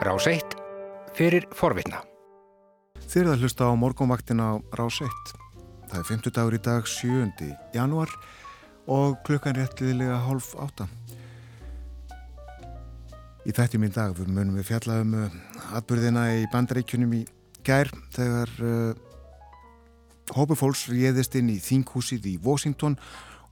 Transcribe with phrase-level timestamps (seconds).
[0.00, 0.54] Rás 1
[1.12, 1.98] fyrir forvitna.
[3.04, 5.12] Þeir það hlusta á morgunvaktina á Rás 1.
[5.90, 7.50] Það er 50 dagur í dag 7.
[7.76, 8.14] januar
[8.88, 10.88] og klukkan réttilega hálf átta.
[13.44, 15.38] Í þætti mín dag munum við fjalla um uh,
[15.76, 17.22] atbyrðina í bandaríkjunum í
[17.60, 18.96] gær þegar uh,
[20.32, 22.96] hópu fólks réðist inn í þinghúsið í Washington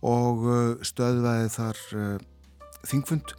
[0.01, 2.13] og uh, stöðvaði þar uh,
[2.89, 3.37] þingfund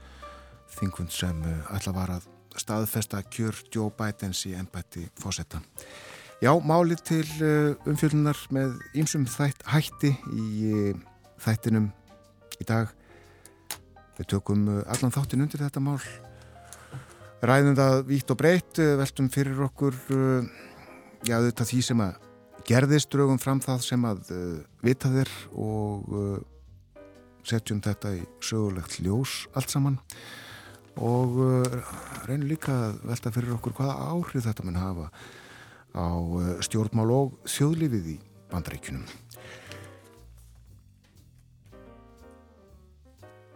[0.78, 5.62] þingfund sem ætla var að staðfesta kjör Joe Bidens í ennbætti fósetta.
[6.40, 11.02] Já, málið til uh, umfjöldunar með ýmsum þætt, hætti í uh,
[11.44, 11.90] þættinum
[12.60, 12.94] í dag.
[14.16, 16.00] Við tökum uh, allan þáttin undir þetta mál.
[17.44, 19.96] Ræðum það vítt og breytt, veltum fyrir okkur
[21.24, 22.18] já, þetta því sem að
[22.68, 24.34] gerðist, draugum fram það sem að
[24.84, 26.42] vita þér og
[27.48, 29.96] setjum þetta í sögulegt ljós allt saman
[31.00, 31.40] og
[32.28, 35.08] reynum líka að velta fyrir okkur hvaða áhrif þetta mun hafa
[35.96, 36.08] á
[36.66, 38.18] stjórnmál og þjóðlífið í
[38.52, 39.06] bandaríkunum.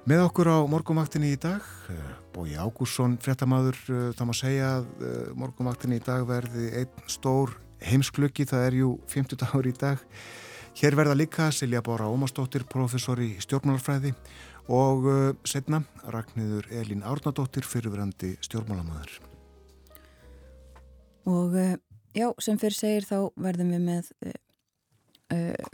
[0.04, 1.64] Með okkur á morgumvaktinni í dag,
[2.36, 3.78] Bói Ágússon, fréttamaður,
[4.18, 4.88] það má segja að
[5.40, 10.04] morgumvaktinni í dag verði einn stór heimsklöki, það er jú 50 dagur í dag.
[10.80, 14.18] Hér verða líka Silja Bóra Ómarsdóttir, professor í stjórnmálarfræði og
[15.44, 19.18] setna Ragnhildur Elín Árnadóttir, fyrirverandi stjórnmálamöður.
[21.28, 21.58] Og
[22.16, 25.68] já, sem fyrir segir þá verðum við með uh,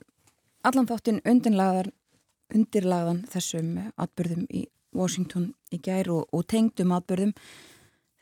[0.65, 4.65] allan þáttinn undirlagðan, þessum atbyrðum í
[4.97, 7.33] Washington í gær og, og tengdum atbyrðum.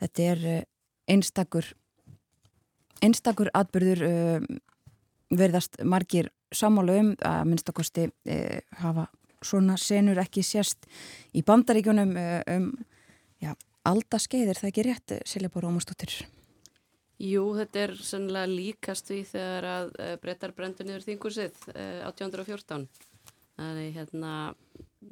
[0.02, 0.62] Þetta er uh,
[1.08, 1.70] einstakur,
[3.00, 4.48] einstakur atbyrður uh,
[5.32, 8.06] verðast margir sammála um að minnstakosti
[8.80, 9.08] hafa
[9.44, 10.88] svona senur ekki sérst
[11.34, 12.16] í bandaríkjunum
[12.56, 12.72] um
[13.42, 13.54] já,
[13.88, 16.16] aldaskeiðir, það ekki rétt Silja Bóra Ómarsdóttir.
[17.18, 22.84] Jú, þetta er sannlega líkast við þegar að uh, brettar brendur niður þingusið uh, 1814.
[23.58, 24.34] Þannig hérna,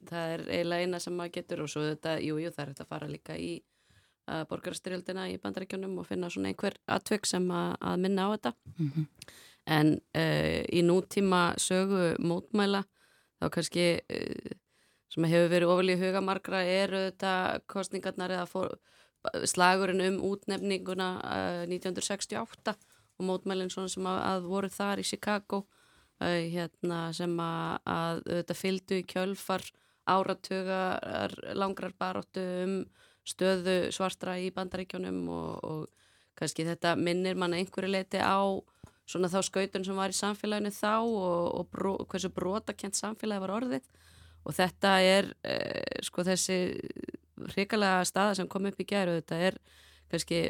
[0.06, 2.84] það er eiginlega eina sem maður getur og svo þetta, jú, jú, það er þetta
[2.86, 7.74] að fara líka í uh, borgarstyrjöldina í bandaríkjunum og finna svona einhver atvökk sem að,
[7.90, 8.54] að minna á þetta.
[8.76, 9.34] Mm -hmm.
[9.66, 9.88] En
[10.70, 12.84] í nútíma sögu mótmæla
[13.40, 13.86] þá kannski
[15.12, 17.32] sem hefur verið ofalíð huga margra eru þetta
[17.70, 18.76] kostningarnar eða fór
[19.48, 22.76] slagurinn um útnefninguna uh, 1968
[23.16, 28.22] og mótmælinn svona sem að, að voru þar í Chicago uh, hérna, sem að, að
[28.30, 29.66] þetta fylgdu í kjölfar
[30.06, 32.76] áratugar langrar baróttu um
[33.26, 38.38] stöðu svartra í bandaríkjónum og, og kannski þetta minnir manna einhverju leiti á
[39.06, 43.54] svona þá skautun sem var í samfélaginu þá og, og bró, hversu brotakent samfélagi var
[43.60, 43.88] orðið.
[44.46, 46.58] Og þetta er eh, sko þessi
[47.52, 49.58] hrikalega staða sem kom upp í gæru þetta er
[50.10, 50.40] kannski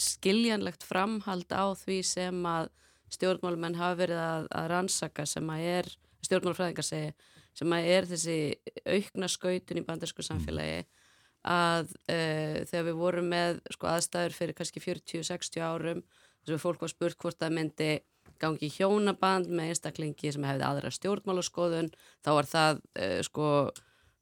[0.00, 2.70] skiljanlegt framhald á því sem að
[3.10, 5.90] stjórnmálumenn hafa verið að, að rannsaka sem að er
[6.24, 7.10] stjórnmálufræðingar segi
[7.58, 8.38] sem að er þessi
[8.86, 10.84] aukna skautun í bandarsku samfélagi
[11.50, 16.02] að uh, þegar við vorum með sko, aðstæður fyrir kannski 40-60 árum
[16.50, 17.90] þess að fólk var spurt hvort það myndi
[18.40, 21.90] gangi hjónaband með einstaklingi sem hefði aðra stjórnmálaskoðun
[22.24, 23.46] þá var það uh, sko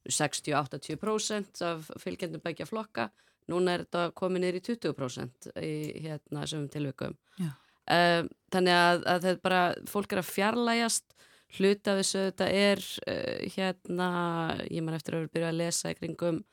[0.09, 3.09] 60-80% af fylgjendum begja flokka.
[3.49, 5.73] Núna er þetta komið niður í 20% í
[6.05, 7.15] hérna sem tilvikum.
[7.89, 11.15] Um, þannig að, að þetta bara fólk er að fjarlægast
[11.57, 14.09] hluta af þessu þetta er uh, hérna
[14.69, 16.43] ég man eftir að vera byrjað að lesa í kringum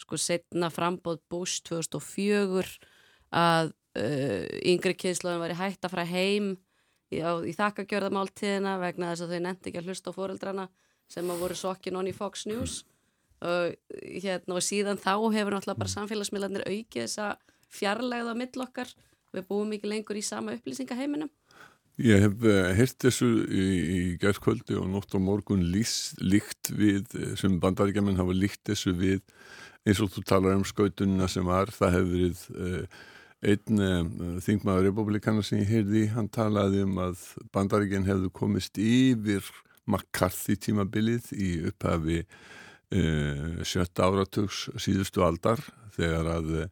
[0.00, 2.64] sko setna frambóð Bush 2004
[3.36, 4.42] að uh,
[4.72, 6.52] yngri kynnslóðin var í hætt að fara heim
[7.10, 10.68] í, í þakkagjörðamáltíðina vegna þess að þau nefndi ekki að hlusta á fóreldrana
[11.10, 12.82] sem að voru sokkin on í Fox News.
[13.46, 17.34] Og, hérna, og síðan þá hefur náttúrulega bara samfélagsmiðlarnir aukið þessa
[17.72, 18.92] fjarlægða mill okkar.
[19.36, 21.28] Við búum ekki lengur í sama upplýsingaheiminum.
[22.00, 26.72] Ég hef uh, eh, hirt þessu í, í gerðskvöldi og nótt og morgun lís, líkt
[26.76, 29.22] við sem bandaríkjaman hafa líkt þessu við
[29.86, 33.04] eins og þú talar um skautunina sem var það hefur verið uh,
[33.44, 37.22] einn uh, þingmaður republikana sem ég heyrði, hann talaði um að
[37.52, 39.44] bandaríkjan hefðu komist yfir
[39.86, 45.60] McCarthy tímabilið í upphafi uh, sjötta áratugs síðustu aldar
[45.98, 46.70] þegar að uh,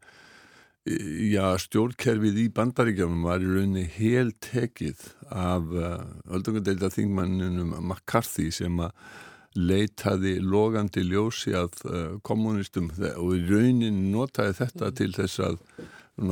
[0.84, 8.92] já, stjórnkerfið í bandaríkjónum var í rauninni helt tekið af öldungadeilda þingmanninum McCarthy sem að
[9.54, 11.78] leitaði logandi ljósi að
[12.26, 15.60] kommunistum og í raunin notaði þetta til þess að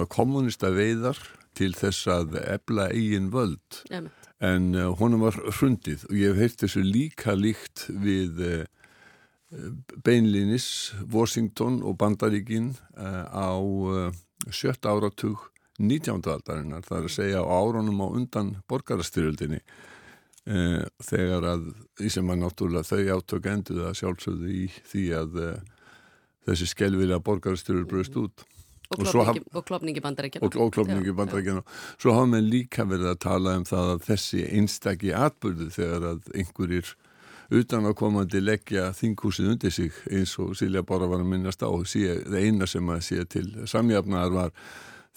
[0.08, 1.18] kommunista veiðar
[1.58, 4.10] til þess að ebla eigin völd Jæmi.
[4.42, 8.64] en uh, honum var hrundið og ég hef heilt þessu líka líkt við uh,
[10.04, 13.52] beinlinis Washington og Bandaríkin uh, á
[14.50, 15.48] sjött áratug
[15.82, 16.22] 19.
[16.28, 19.62] aldarinnar, það er að segja á árunum á undan borgarastyrjöldinni
[20.42, 25.36] þegar að því sem að náttúrulega þau átök enduð að sjálfsögðu í því að
[26.48, 28.44] þessi skelvilega borgarastyrjöld bröðst út
[28.92, 31.64] og klopningi bandarækjana og, og klopningi bandarækjana
[31.96, 36.30] svo hafa með líka verið að tala um það að þessi einstakki atbyrðu þegar að
[36.34, 36.94] einhverjir
[37.52, 41.68] utan að komandi leggja þinghúsið undir sig eins og Silja Bára var að minnast á
[41.68, 44.54] það eina sem að sé til samjafnaðar var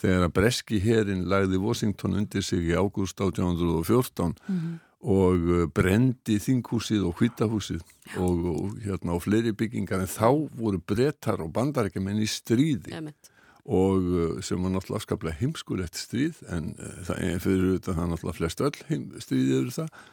[0.01, 4.73] þegar að Breski herin lagði Washington undir sig í ágúst 1814 mm -hmm.
[5.01, 7.81] og uh, brendi þinghúsið og hvitahúsið
[8.17, 10.01] og, og hérna á fleiri byggingar.
[10.01, 12.91] En þá voru brettar og bandarækjumenn í stríði.
[12.91, 13.34] Emmett
[13.65, 18.11] og uh, sem var náttúrulega afskaplega heimskulegt stríð en uh, það er fyrir auðvitað það
[18.11, 18.75] náttúrulega flest öll
[19.23, 20.03] stríðið eru það.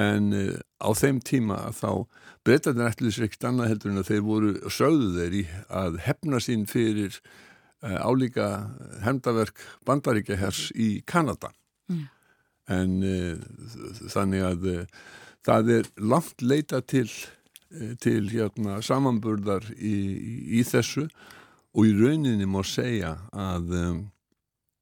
[0.00, 1.90] En uh, á þeim tíma þá
[2.44, 5.44] breytaðin ætluðis ekkert annað heldur en að þeir voru sögðu þeir í
[5.80, 7.20] að hefna sín fyrir
[7.80, 8.46] álíka
[9.00, 11.54] hefndaverk bandaríkja hers í Kanada.
[11.88, 12.02] Mm.
[12.70, 12.90] en
[14.12, 14.66] þannig að
[15.42, 17.08] það er langt leita til
[18.04, 21.06] til hérna samanburðar í, í, í þessu.
[21.08, 21.39] og
[21.78, 24.00] í rauninni má segja að um,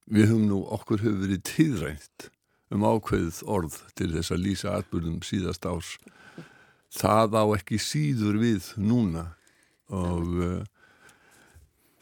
[0.08, 2.28] við höfum nú okkur hefur verið tíðrænt
[2.72, 5.94] um ákveðið orð til þess að lýsa atbyrðum síðast árs.
[6.92, 9.24] Það á ekki síður við núna.
[9.92, 10.60] Og uh,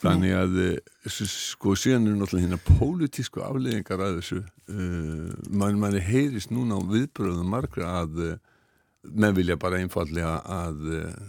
[0.02, 4.42] þannig að uh, sko síðan er náttúrulega hérna pólitísku afleggingar að þessu.
[4.66, 8.36] Uh, mann manni heyrist núna á viðbröðum margra að uh,
[9.06, 11.26] með vilja bara einfallega að uh,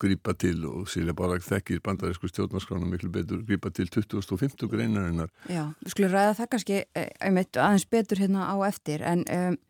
[0.00, 5.68] grípa til og síðan bara þekkir bandarísku stjórnarskrána miklu betur grípa til 2050 greinarinnar Já,
[5.82, 9.60] við skulum ræða það kannski eh, einmitt aðeins betur hérna á eftir en um,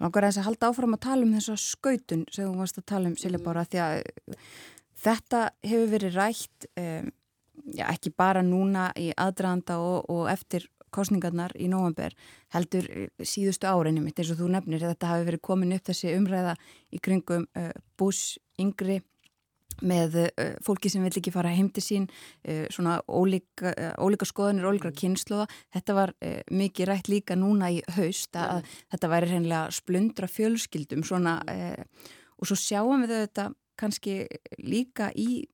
[0.00, 2.90] langar að þess að halda áfram að tala um þessa skautun sem þú varst að
[2.92, 4.02] tala um síðan bara því að
[5.04, 7.14] þetta hefur verið rætt um,
[7.76, 12.16] já, ekki bara núna í aðdraðanda og, og eftir kostningarnar í nóvember
[12.54, 12.86] heldur
[13.22, 16.56] síðustu árinni mitt eins og þú nefnir þetta hafi verið komin upp þessi umræða
[16.90, 19.00] í kringum uh, bús yngri
[19.86, 24.28] með uh, fólki sem vill ekki fara heim til sín uh, svona ólíka, uh, ólíka
[24.28, 26.14] skoðanir, ólíka kynnslóða þetta var
[26.50, 28.74] mikið rætt líka núna í haust að mm.
[28.94, 33.46] þetta væri reynilega splundra fjölskyldum svona og svo sjáum við þetta
[33.80, 34.16] kannski
[34.64, 35.44] líka í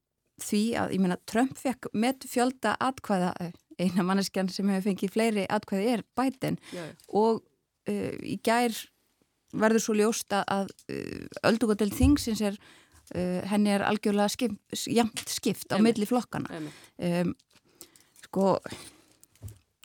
[0.43, 3.31] því að, ég meina, Trump fekk með fjölda atkvæða,
[3.81, 6.91] eina manneskjan sem hefur fengið fleiri atkvæði er Biden yeah.
[7.09, 7.45] og
[7.87, 8.75] í gær
[9.57, 10.73] verður svo ljósta að
[11.47, 12.59] öldugadel þingsins er
[13.15, 14.57] uh, henni er algjörlega skip,
[14.91, 17.35] jamt skipt á milli flokkana um,
[18.27, 18.57] sko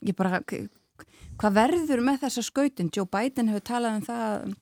[0.02, 2.90] ég bara hvað verður með þessa skautin?
[2.94, 4.52] Joe Biden hefur talað um það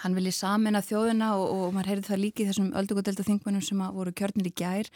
[0.00, 4.12] hann vilji samena þjóðina og, og maður heyrði það líki þessum öldugudelda þingmennum sem voru
[4.14, 4.90] kjörnir í gær.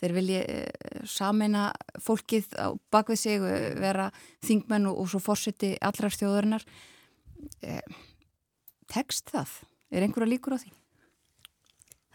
[0.00, 1.68] Þeir vilji uh, samena
[2.02, 3.46] fólkið á bakvið sig
[3.80, 4.10] vera
[4.46, 6.66] þingmenn og, og svo fórseti allrar þjóðarinnar.
[7.66, 7.96] Eh,
[8.90, 9.60] tekst það?
[9.90, 10.72] Er einhverja líkur á því?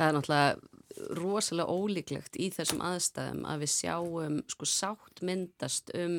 [0.02, 6.16] Það er náttúrulega rosalega ólíklegt í þessum aðstæðum að við sjáum sko sátt myndast um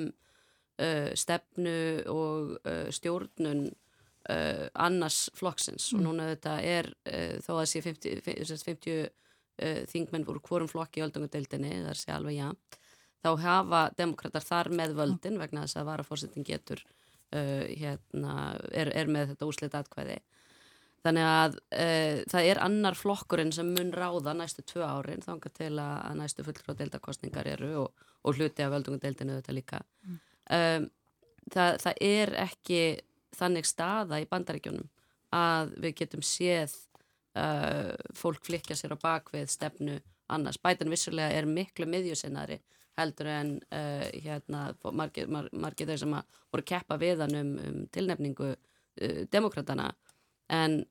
[0.81, 1.79] uh, stefnu
[2.11, 5.90] og uh, stjórnun uh, annars flokksins.
[5.93, 5.99] Mm.
[5.99, 9.11] og núna þetta er uh, þó að sé 50, 50, 50
[9.93, 12.46] þingmenn voru hvorum flokki í öldungadeildinni, það er sé alveg já
[13.23, 18.34] þá hafa demokrater þar með völdin vegna þess að varafórsetin getur uh, hérna,
[18.72, 20.19] er, er með þetta úslita atkvæði
[21.03, 21.87] Þannig að e,
[22.31, 26.79] það er annar flokkurinn sem mun ráða næstu tvö árin þangar til að næstu fulltróð
[26.79, 29.81] deildakostningar eru og, og hluti af völdungadeildinu þetta líka.
[30.06, 30.21] Mm.
[30.59, 30.87] Um,
[31.51, 32.82] það, það er ekki
[33.35, 34.87] þannig staða í bandaríkjónum
[35.35, 36.77] að við getum séð
[37.41, 39.99] uh, fólk flikja sér á bakvið stefnu
[40.32, 40.61] annars.
[40.63, 42.61] Bætan vissulega er miklu miðjusinnari
[43.01, 46.17] heldur en uh, hérna, margir, mar, margir þeir sem
[46.53, 49.91] voru keppa við hann um, um tilnefningu uh, demokratana
[50.53, 50.82] en,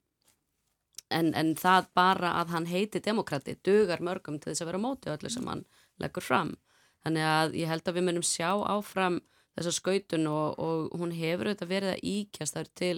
[1.14, 5.12] en, en það bara að hann heiti demokrati dugar mörgum til þess að vera móti
[5.14, 5.66] öllu sem hann
[6.02, 6.56] leggur fram
[7.06, 9.20] þannig að ég held að við munum sjá áfram
[9.58, 12.96] þessa skautun og, og hún hefur auðvitað verið að íkjast þar til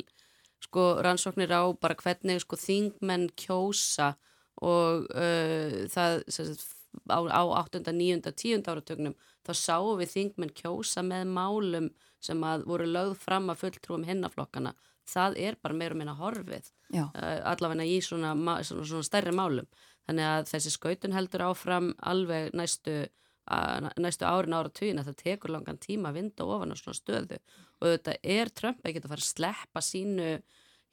[0.64, 4.14] sko rannsóknir á bara hvernig sko þingmenn kjósa
[4.64, 6.66] og uh, það sagt,
[7.10, 8.64] á, á 8., 9., 10.
[8.70, 11.90] áratögnum þá sáum við þingmenn kjósa með málum
[12.24, 14.76] sem að voru lögð fram að fulltrúum hinnaflokkana
[15.10, 18.34] það er bara meira meina horfið uh, allavega í svona,
[18.64, 19.68] svona, svona stærri málum.
[20.08, 23.06] Þannig að þessi skautun heldur áfram alveg næstu,
[24.04, 27.40] næstu árin ára tíin að það tekur langan tíma að vinda ofan á svona stöðu.
[27.80, 30.30] Og þetta er Trump ekki að fara að sleppa sínu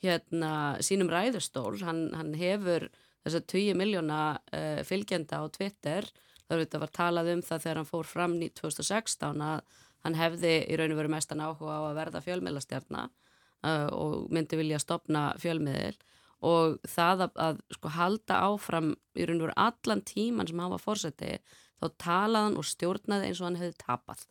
[0.05, 0.53] hérna,
[0.87, 1.75] sínum ræðustól.
[1.83, 2.87] Hann, hann hefur
[3.25, 6.07] þess að 20 miljóna uh, fylgjenda á Twitter.
[6.51, 9.61] Þar var talað um það þegar hann fór fram í 2016 að
[10.05, 13.11] hann hefði í raun og veru mestan áhuga á að verða fjölmiðlastjarnar
[13.63, 15.97] og myndi vilja stopna fjölmiðil
[16.47, 20.73] og það að, að sko halda áfram í raun og veru allan tíman sem hann
[20.73, 21.35] var fórseti
[21.81, 24.25] þá talaði hann og stjórnaði eins og hann hefði tapað.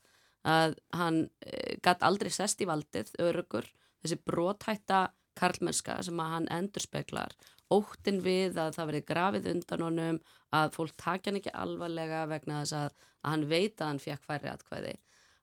[0.49, 3.67] Að hann e, gætt aldrei sest í valdið örugur,
[4.01, 7.35] þessi brótætta karlmennska sem að hann endur speklar
[7.73, 10.19] óttin við að það verið grafið undan honum
[10.55, 14.25] að fólk takja hann ekki alvarlega vegna þess að, að hann veit að hann fekk
[14.25, 14.95] færri atkvæði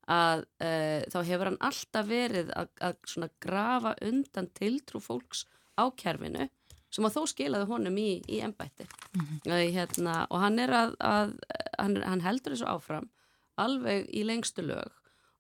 [0.07, 0.71] að e,
[1.11, 5.45] þá hefur hann alltaf verið að, að grafa undan tiltrú fólks
[5.75, 6.49] á kerfinu
[6.95, 9.73] sem að þó skilaði honum í, í ennbætti mm -hmm.
[9.75, 11.35] hérna, og hann er að, að
[11.79, 13.11] hann, hann heldur þessu áfram
[13.57, 14.93] alveg í lengstu lög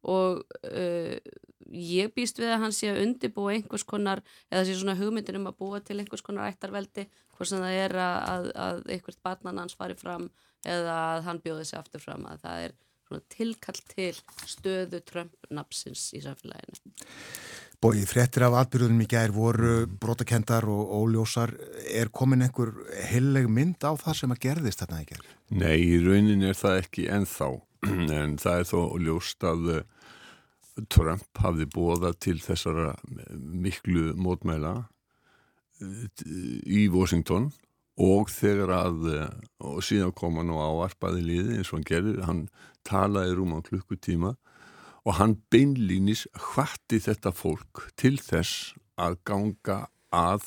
[0.06, 1.16] og uh,
[1.66, 5.48] ég býst við að hann sé að undibúa einhvers konar, eða sé svona hugmyndir um
[5.50, 7.06] að búa til einhvers konar ættarveldi
[7.36, 10.30] hvort sem það er að, að, að einhvert barnan hans fari fram
[10.66, 12.76] eða að hann bjóði sig aftur fram að það er
[13.32, 14.12] tilkall til
[14.48, 16.94] stöðu Trump-napsins í samfélaginu
[17.76, 21.52] Bóið fréttir af atbyrðunum í gær voru brotakendar og óljósar.
[21.92, 22.72] Er komin einhver
[23.10, 25.26] heileg mynd á það sem að gerðist þarna í gær?
[25.60, 27.50] Nei, í raunin er það ekki ennþá.
[28.16, 29.84] En það er þó ljóst að eh,
[30.88, 32.94] Trump hafði bóða til þessara
[33.36, 34.72] miklu mótmæla
[35.84, 36.08] eh,
[36.64, 37.50] í Washington
[37.96, 42.16] og þegar að, eh, og síðan kom hann og áarpaði liði eins og hann gerði,
[42.26, 42.42] hann
[42.86, 44.36] talaði rúm á klukkutíma
[45.06, 49.78] og hann beinlýnis hvatti þetta fólk til þess að ganga
[50.14, 50.44] að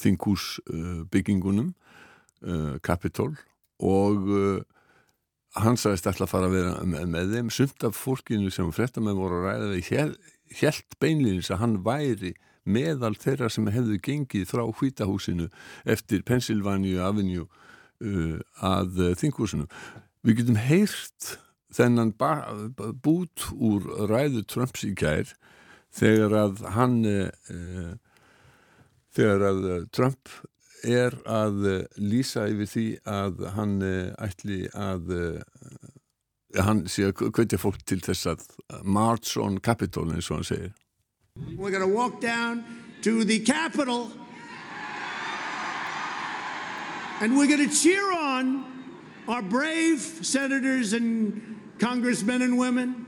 [0.00, 1.72] þingúsbyggingunum
[2.44, 3.34] uh, Capitol
[3.82, 4.62] og uh,
[5.60, 7.50] hann sagðist alltaf að fara að vera með, með þeim.
[7.54, 9.90] Sumt af fólkinu sem fréttamenn voru að ræða við
[10.60, 15.50] helt beinlýnis að hann væri meðal þeirra sem hefðu gengið frá hvítahúsinu
[15.84, 19.68] eftir Pennsylvania Avenue uh, að þingúsinu.
[20.24, 21.34] Við getum heyrt
[21.74, 22.14] þennan
[23.02, 25.34] bút úr ræðu Trumps í gær
[25.94, 27.18] þegar að hann e,
[29.14, 30.30] þegar að Trump
[30.84, 31.60] er að
[31.98, 35.12] lýsa yfir því að hann ætli að
[36.62, 38.46] hann sé að kveitja fólk til þess að
[38.84, 40.74] march on Capitol eins og hann segir
[41.56, 42.64] We're gonna walk down
[43.02, 44.10] to the Capitol
[47.20, 48.64] and we're gonna cheer on
[49.26, 53.06] our brave senators and congressmen and women,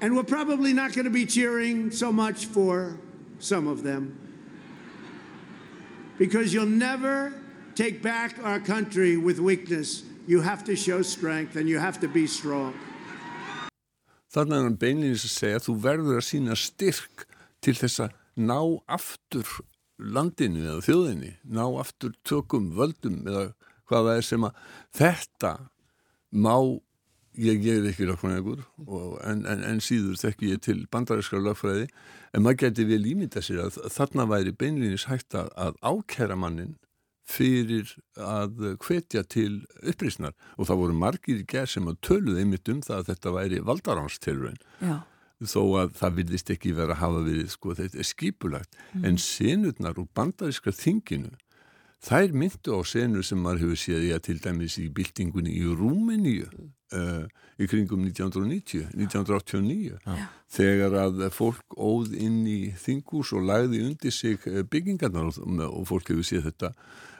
[0.00, 2.98] and we're probably not going to be cheering so much for
[3.38, 4.16] some of them.
[6.18, 7.32] Because you'll never
[7.74, 10.04] take back our country with weakness.
[10.26, 12.74] You have to show strength and you have to be strong.
[14.30, 17.24] Þannig er hann beinleginis að segja að þú verður að sína styrk
[17.64, 19.48] til þess að ná aftur
[20.00, 23.50] landinu eða þjóðinni, ná aftur tökum völdum eða
[23.90, 24.62] hvaða er sem að
[24.96, 25.52] þetta
[26.30, 26.54] má
[27.38, 28.62] ég, er ekki lögfræðingur
[29.26, 31.88] en, en, en síður þekki ég til bandarískra lögfræði
[32.34, 36.76] en maður geti vel ímynda sér að þarna væri beinlýnis hægt að, að ákæra mannin
[37.30, 42.70] fyrir að hvetja til upprýsnar og það voru margir í gerð sem að töluði einmitt
[42.72, 44.60] um það að þetta væri valdaránstilröin
[45.48, 49.06] þó að það vilist ekki vera að hafa verið sko þetta er skipulagt mm.
[49.08, 51.32] en senurnar úr bandarískra þinginu
[52.04, 55.64] þær myndu á senur sem maður hefur séð í að til dæmis í byltingunni í
[55.68, 57.24] Rúmeníu uh,
[57.60, 60.26] í kringum 1990, 1989 Já.
[60.56, 65.88] þegar að fólk óð inn í þingus og lagði undir sig eh, byggingarnar og, og
[65.90, 66.72] fólk hefur séð þetta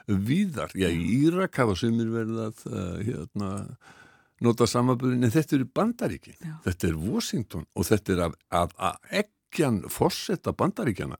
[0.07, 0.73] víðar.
[0.73, 3.51] Já, í Írak hafa sumir verið að uh, hérna,
[4.41, 6.55] nota samaböðin, en þetta eru bandaríkin, Já.
[6.65, 8.37] þetta er Washington og þetta er að,
[8.81, 11.19] að ekkjan fórsetta bandaríkjana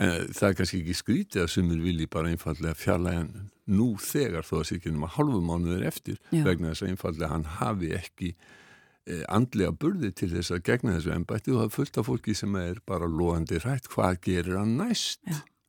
[0.00, 4.54] En það er kannski ekki skrítið að sumir vilji bara einfallega fjarlægan nú þegar þó
[4.60, 6.40] að sér ekki náma halvu mánuður eftir Já.
[6.46, 11.12] vegna þess að einfallega hann hafi ekki eh, andlega burði til þess að gegna þessu
[11.18, 14.78] ennbætti og það er fullt af fólki sem er bara loðandi rætt hvað gerir hann
[14.80, 15.20] næst.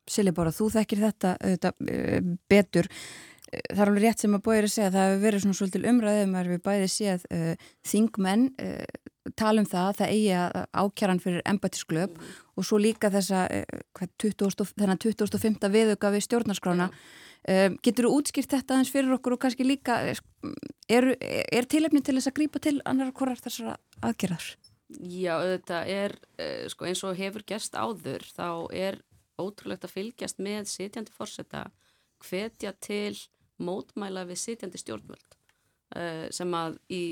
[0.08, 1.74] Silja bara, þú þekkir þetta, þetta
[2.50, 2.88] betur
[3.52, 6.36] það er alveg rétt sem að bóir að segja það hefur verið svona svolítil umræðum
[6.38, 11.44] að við bæði séð uh, þingmenn uh, tala um það, það eigi að ákjaran fyrir
[11.52, 12.30] embætisklöp mm.
[12.56, 15.60] og svo líka þessa uh, 20, þennan 2005.
[15.74, 21.12] viðuga við stjórnarskrána um, getur þú útskýrt þetta aðeins fyrir okkur og kannski líka er,
[21.20, 24.48] er tilefni til þess að grípa til annar hvorar þessara aðgerðar?
[24.92, 29.00] Já, þetta er uh, sko, eins og hefur gerst áður þá er
[29.40, 31.66] ótrúlegt að fylgjast með sitjandi fórseta
[32.22, 33.16] hvetja til
[33.62, 35.36] mótmæla við sitjandi stjórnvöld
[35.96, 37.02] uh, sem að í,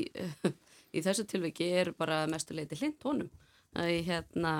[0.96, 3.30] í þessu tilviki eru bara mestuleiti hlind honum.
[3.76, 4.54] Uh, hérna,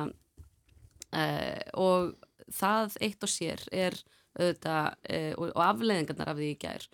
[1.11, 2.15] uh, og
[2.51, 3.99] það eitt og sér er
[4.39, 4.95] auðvitað,
[5.43, 6.85] og, og afleðingarnar af því í gær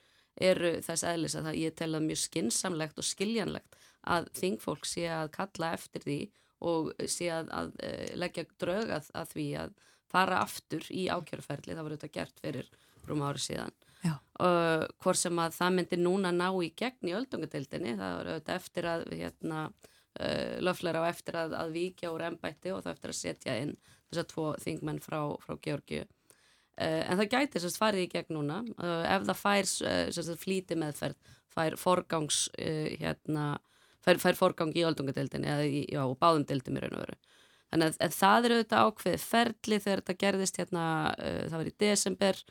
[0.40, 3.76] eru þess aðlis að það, ég tel að mjög skinsamlegt og skiljanlegt
[4.08, 6.16] að þingfólk sé að kalla eftir því
[6.64, 9.76] og sé að, að uh, leggja drög að, að því að
[10.08, 12.70] fara aftur í ákjörferli, það var auðvitað gert fyrir
[13.06, 13.74] rúm ári síðan
[14.14, 18.60] uh, hvort sem að það myndi núna ná í gegn í öldungadeildinni, það var auðvitað
[18.60, 19.62] eftir að hérna,
[20.20, 23.74] uh, löfleira á eftir að, að víkja úr ennbætti og það eftir að setja inn
[24.10, 26.04] þessar tvo þingmenn frá, frá Georgiu
[26.76, 29.68] Uh, en það gæti sérst farið í gegn núna uh, ef það fær
[30.12, 33.46] sérst, flíti meðferð fær forgangs hérna,
[34.04, 37.16] fær, fær forgang í öldungadeildinni eða í, já, báðum deildum í raun og veru.
[37.72, 40.84] Þannig að, að það eru auðvitað ákveð ferli þegar þetta gerðist hérna
[41.22, 42.42] það var í desember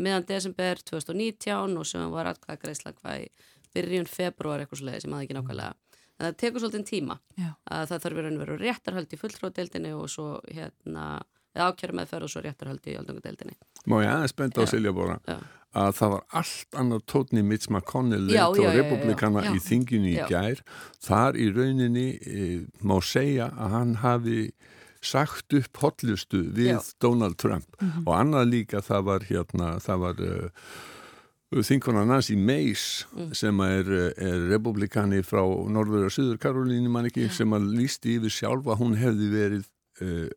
[0.00, 3.30] miðan desember 2019 og sem var aðkvæða greiðsla hvað í
[3.74, 5.74] byrjun februar eitthvað sluðið sem aðeins ekki nákvæmlega.
[6.20, 7.16] En það tekur svolítið tíma.
[7.64, 11.06] Að það þarf verið að vera réttarhald í fulltróðdeildinni og svo hérna
[11.54, 13.56] eða ákjæru meðferð og svo réttarhaldi í aldungadeildinni.
[13.90, 15.16] Má ég aðeins benda á Silja Bóra
[15.70, 20.62] að það var allt annar tótni Mitch McConnell leitt og republikana í þinginu í gær.
[21.02, 22.48] Þar í rauninni e,
[22.82, 24.40] má segja að hann hafi
[25.00, 26.80] sagt upp hotlustu við já.
[27.00, 28.06] Donald Trump mm -hmm.
[28.06, 33.34] og annað líka það var hérna, það var uh, þinguna Nancy Mace mm.
[33.34, 37.32] sem er, er republikani frá Norður og Suður Karolíni mann ekki yeah.
[37.32, 39.64] sem að lísti yfir sjálf að hún hefði verið
[40.02, 40.28] uh,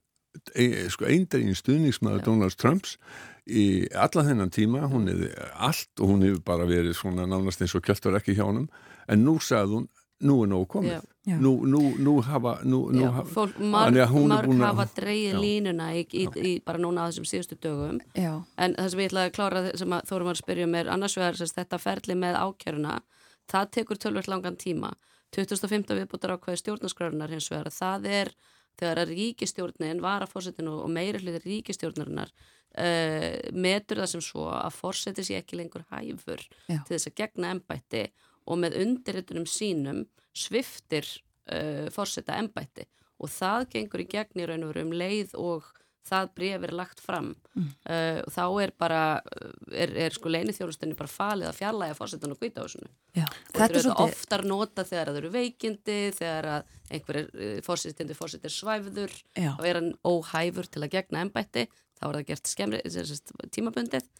[0.55, 2.98] ein, sko eindegin stuðningsmaður Donald Trumps
[3.46, 7.75] í alla þennan tíma, hún hefði allt og hún hefur bara verið svona nánast eins
[7.75, 8.70] og kjöldar ekki hjá hann
[9.08, 9.89] en nú sagði hún,
[10.24, 11.01] nú er nógu komið já.
[11.24, 13.96] Nú, nú, nú hafa nú, já, fólk, marg,
[14.27, 18.01] marg hafa dreyið línuna í, í, í bara núna á þessum síðustu dögum.
[18.12, 18.42] Já.
[18.60, 20.98] en það sem ég ætlaði að klára sem að Þórum var að spyrja mér, um
[20.98, 22.98] annars vegar þetta ferli með ákjöruna,
[23.53, 24.92] það tekur tölvöld langan tíma.
[25.34, 28.34] 2015 viðbútar ákveði stjórnarskrárunar hins vegar, það er
[28.80, 35.25] þegar að ríkistjórnin, varafórsetinu og meiri hlutir ríkistjórnarinnar uh, metur það sem svo að fórseti
[35.25, 36.82] sér ekki lengur hæfur Já.
[36.82, 38.03] til þess að gegna ennbætti
[38.50, 41.07] og með undirritunum sínum sviftir
[41.51, 42.87] uh, fórseta ennbætti
[43.23, 45.69] og það gengur í gegn í raun og veru um leið og
[46.03, 47.29] það bref er lagt fram.
[47.53, 47.67] Mm.
[47.87, 49.03] uh, og þá er bara
[49.72, 52.83] er, er sko leinið þjólustinni bara falið að fjarlæga fórsetan og hvita á þessu.
[52.83, 54.09] Og þetta er svolítið...
[54.09, 59.15] oftar nota þegar það eru veikindi þegar að einhver uh, fórsetindi fórset er svæfður
[59.53, 62.83] og er hann óhæfur til að gegna ennbætti þá er það gert skemmri
[63.55, 64.11] tímabundið.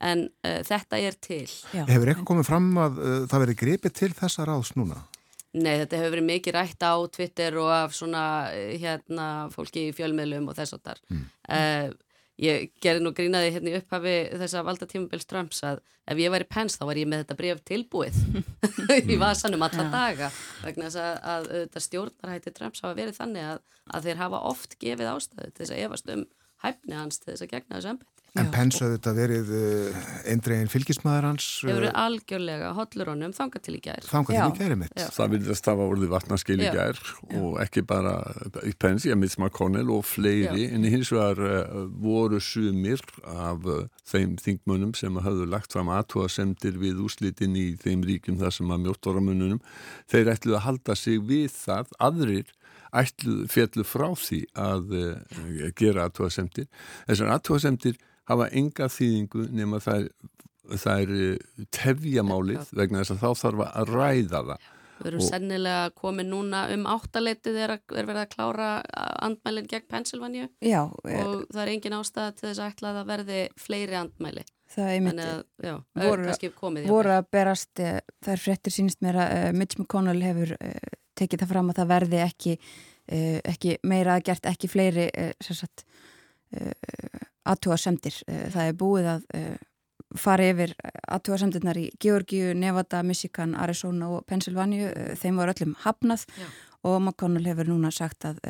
[0.00, 1.46] En uh, þetta er til.
[1.76, 1.84] Já.
[1.88, 5.02] Hefur eitthvað komið fram að uh, það veri gripið til þessa ráðs núna?
[5.50, 8.22] Nei, þetta hefur verið mikið rætt á Twitter og af svona
[8.54, 11.00] hérna fólki í fjölmiðlum og þess og þar.
[11.10, 11.24] Mm.
[11.50, 12.10] Uh,
[12.40, 16.32] ég gerði nú grínaði hérna í upphafi þess að valda tímubils Trumps að ef ég
[16.32, 18.20] væri pens þá var ég með þetta bref tilbúið
[19.14, 19.90] í vasanum alla ja.
[19.92, 20.30] daga
[20.62, 23.60] vegna þess að, að, að stjórnarhætti Trumps hafa verið þannig að,
[23.90, 26.24] að þeir hafa oft gefið ástæðu til þess að efast um
[26.64, 28.19] hæfni hans til þess að gegna þessu ennbætti.
[28.38, 31.46] En Pence hafði þetta verið uh, eindregin fylgismæður hans?
[31.64, 34.04] Það verið uh, algjörlega hotlur honum, þanga til í gær.
[34.06, 34.92] Þanga til í gæri mitt.
[34.94, 35.06] Já.
[35.16, 37.00] Það viljaðst hafa orðið vatnarskil í gær
[37.40, 38.14] og ekki bara
[38.68, 40.74] í Pence, ég mitt McConnell og fleiri, Já.
[40.76, 46.78] en hins vegar uh, voru sumir af uh, þeim þingmönnum sem hafðu lagt fram aðtúasemdir
[46.78, 49.58] við úslitin í þeim ríkum þar sem að mjóttoramununum,
[50.10, 52.54] þeir ætluði að halda sig við það, aðrir
[52.90, 56.70] ætluð fjallu frá því að uh, gera aðtúasemdir.
[57.08, 57.98] Þessar aðtúasemdir
[58.30, 60.10] hafa enga þýðingu nema það er,
[60.74, 64.68] það er eh, tefjamálið vegna þess að þá þarf að ræða það.
[65.00, 68.66] Við erum sennilega komið núna um áttaleitið er, er verið að klára
[69.24, 73.12] andmælinn gegn Pennsylvania já, og það er engin ástæða til þess að ætla að það
[73.14, 74.44] verði fleiri andmæli.
[74.70, 75.32] Það er myndið.
[75.98, 80.22] Voru, komið, voru að berast, eh, það er frettir sínist mér að uh, Mitch McConnell
[80.22, 84.70] hefur uh, tekið það fram að það verði ekki, uh, ekki meira að gert ekki
[84.70, 85.08] fleiri
[85.42, 85.86] sérsagt
[87.50, 88.16] aðtúasemdir.
[88.28, 89.66] Eh, það er búið að eh,
[90.18, 90.74] fara yfir
[91.16, 94.90] aðtúasemdirnar í Georgiu, Nevada, Michigan, Arizona og Pennsylvania.
[94.94, 96.48] Eh, þeim var öllum hafnað Já.
[96.88, 98.40] og McConnell hefur núna sagt að,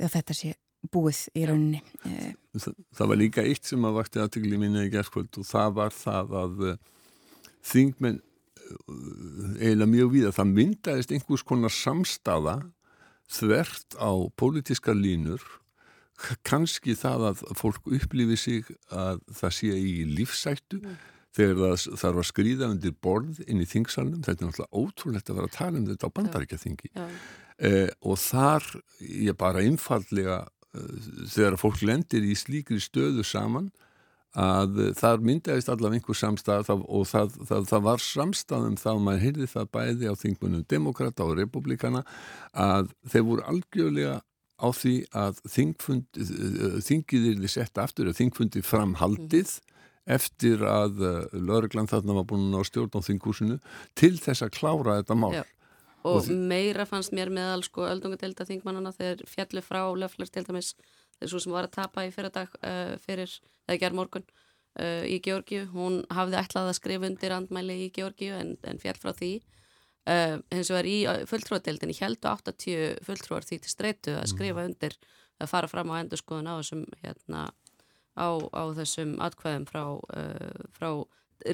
[0.00, 0.54] að þetta sé
[0.92, 1.82] búið í rauninni.
[2.58, 5.94] Það, það var líka eitt sem að vakti aðtökli minna í gerðskvöld og það var
[5.94, 6.62] það að
[7.62, 8.22] þingmenn
[9.60, 12.54] eiginlega mjög við að það myndaðist einhvers konar samstafa
[13.32, 15.44] þvert á pólitíska línur
[16.46, 20.96] kannski það að fólk upplifi sig að það sé í lífsættu mm.
[21.36, 25.40] þegar það þarf að skrýða undir borð inn í þingsalunum, þetta er náttúrulega ótrúlegt að
[25.40, 26.92] vera að tala um þetta á bandaríkjaþingi.
[27.62, 28.66] Eh, og þar
[29.02, 30.42] ég bara einfallega
[30.74, 30.92] eh,
[31.32, 33.70] þegar fólk lendir í slíkri stöðu saman
[34.32, 39.48] að þar myndaðist allaveg einhver samstað og það, það, það var samstaðum þá maður heyrði
[39.52, 42.00] það bæði á þingmunum demokrata og republikana
[42.56, 44.14] að þeir voru algjörlega
[44.62, 46.20] á því að þingfund,
[46.86, 49.80] þingið er þið sett aftur að þingfundi framhaldið mm.
[50.16, 53.58] eftir að uh, lauruglan þarna var búin á stjórn á þingúsinu
[53.98, 55.32] til þess að klára þetta mál.
[55.34, 55.44] Já.
[56.02, 60.74] og, Og meira fannst mér meðal sko öldungadelta þingmannana þegar fjallu frá löflar til dæmis
[61.18, 63.34] þegar svo sem var að tapa í fyrir dag uh, fyrir,
[63.68, 64.26] eða gerð morgun
[64.78, 68.98] uh, í Georgiu, hún hafði ætlað að skrifa undir andmæli í Georgiu en, en fjall
[69.02, 69.34] frá því
[70.10, 70.98] uh, eins og er í
[71.30, 74.96] fulltrúadeildinni heldu 80 fulltrúar því til streitu að skrifa undir
[75.42, 77.46] að fara fram á endurskoðun á þessum hérna,
[78.14, 80.90] á, á þessum atkvæðum frá, uh, frá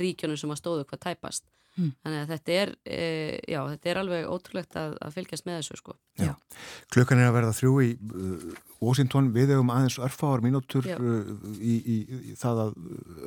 [0.03, 1.91] ríkjunum sem að stóðu hvað tæpast Mm.
[2.03, 3.03] þannig að þetta er e,
[3.47, 6.33] já, þetta er alveg ótrúlegt að, að fylgjast með þessu sko Já.
[6.91, 8.49] Klukkan er að verða þrjú í uh,
[8.83, 10.97] Washington við hefum aðeins örfáar mínútur Já.
[10.99, 11.31] uh,
[11.63, 11.99] í, í,
[12.33, 12.81] í það að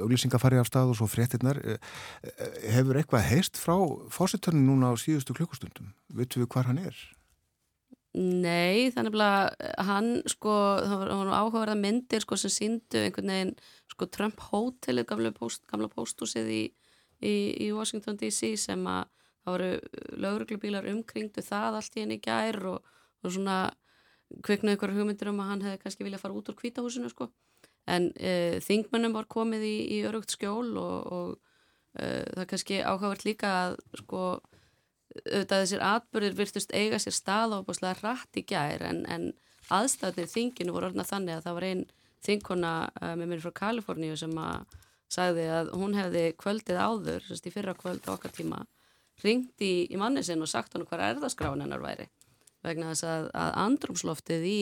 [0.03, 3.77] auglýsinga fari af stað og svo fréttinnar uh, uh, hefur eitthvað heist frá
[4.11, 6.99] fósitörnum núna á síðustu klukkustundum veitum við hvar hann er?
[8.11, 9.53] Nei, þannig að
[9.87, 13.53] hann sko, það var, var áhugaverða myndir sko sem síndu einhvern veginn
[13.93, 16.61] sko Trump Hotel, gamla, post, gamla pósthúsið í,
[17.21, 19.05] í, í Washington DC sem að
[19.41, 19.69] það voru
[20.21, 23.59] lauruglubílar umkringdu það allt í henni gær og, og svona
[24.45, 27.31] kviknuð ykkur hugmyndir um að hann hefði kannski viljað fara út úr kvítahúsinu sko.
[27.89, 31.31] En e, þingmönnum var komið í, í örugt skjól og, og
[31.97, 34.21] e, það kannski áhugavert líka að sko
[35.11, 39.31] auðvitað þessir atbyrðir virtust eiga sér stað og búinlega rætt í gær en, en
[39.73, 41.83] aðstæðnir þinginu voru orðna þannig að það var einn
[42.25, 44.77] þingkona uh, með mér frá Kaliforníu sem að
[45.11, 48.61] sagði að hún hefði kvöldið áður, sérst í fyrra kvöld okkar tíma,
[49.25, 52.07] ringt í, í manni sinn og sagt hann hvað erðaskráin hennar væri.
[52.65, 54.61] Vegna þess að, að andrumsloftið í,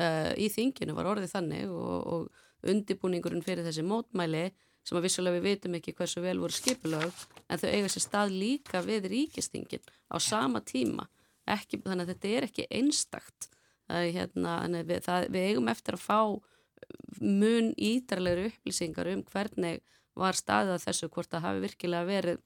[0.00, 4.48] uh, í þinginu var orðið þannig og, og undibúningurinn fyrir þessi mótmæli
[4.84, 8.34] sem að vissulega við vitum ekki hversu vel voru skipulög en þau eiga sér stað
[8.34, 11.06] líka við ríkistingin á sama tíma.
[11.48, 13.48] Ekki, þannig að þetta er ekki einstakt.
[13.84, 16.20] Að, hérna, við, það, við eigum eftir að fá
[17.20, 19.82] mun ídarlegri upplýsingar um hvernig
[20.18, 22.42] var staðið að þessu hvort það hafi virkilega verið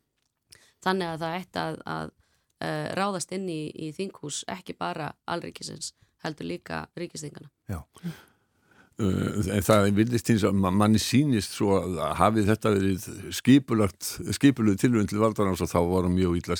[0.84, 5.92] þannig að það ætti að, að uh, ráðast inn í, í þinghús ekki bara alríkisins
[6.24, 7.82] heldur líka ríkistingana Já.
[8.98, 13.04] Uh, en það vildist eins að manni sínist svo að hafi þetta verið
[13.38, 16.56] skipulagt skipuluð tilvönd til valdarans og þá hann mjög illa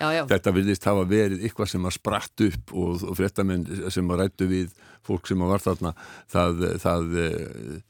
[0.00, 0.22] já.
[0.30, 4.48] Þetta vildist hafa verið eitthvað sem að spratt upp og, og fréttamenn sem að rættu
[4.48, 4.72] við
[5.04, 5.92] fólk sem að var þarna
[6.32, 7.14] það, það,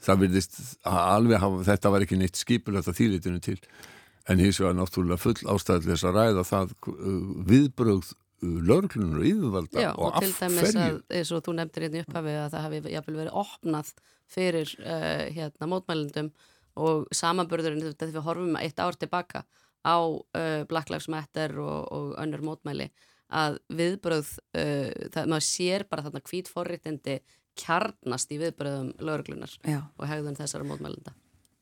[0.08, 3.60] það vildist alveg hafa, þetta var ekki neitt skipulagt að þýrlitinu til
[4.30, 9.82] en hins vegar náttúrulega full ástæðileg þess að ræða það uh, viðbrögð löglunar og yfirvalda
[9.84, 12.64] Já, og, og, til dæmis að, eins og þú nefndir hérna í upphafi að það
[12.66, 13.92] hafi jafnvel verið opnað
[14.32, 16.30] fyrir uh, hérna mótmælundum
[16.82, 19.44] og samanbörðurinn þegar við horfum eitt ár tilbaka
[19.86, 22.88] á uh, Black Lives Matter og, og önnur mótmæli
[23.32, 27.18] að viðbröð uh, það, maður sér bara þarna hvít forréttindi
[27.58, 29.84] kjarnast í viðbröðum lögreglunar Já.
[30.00, 31.14] og hegðun þessara mótmælunda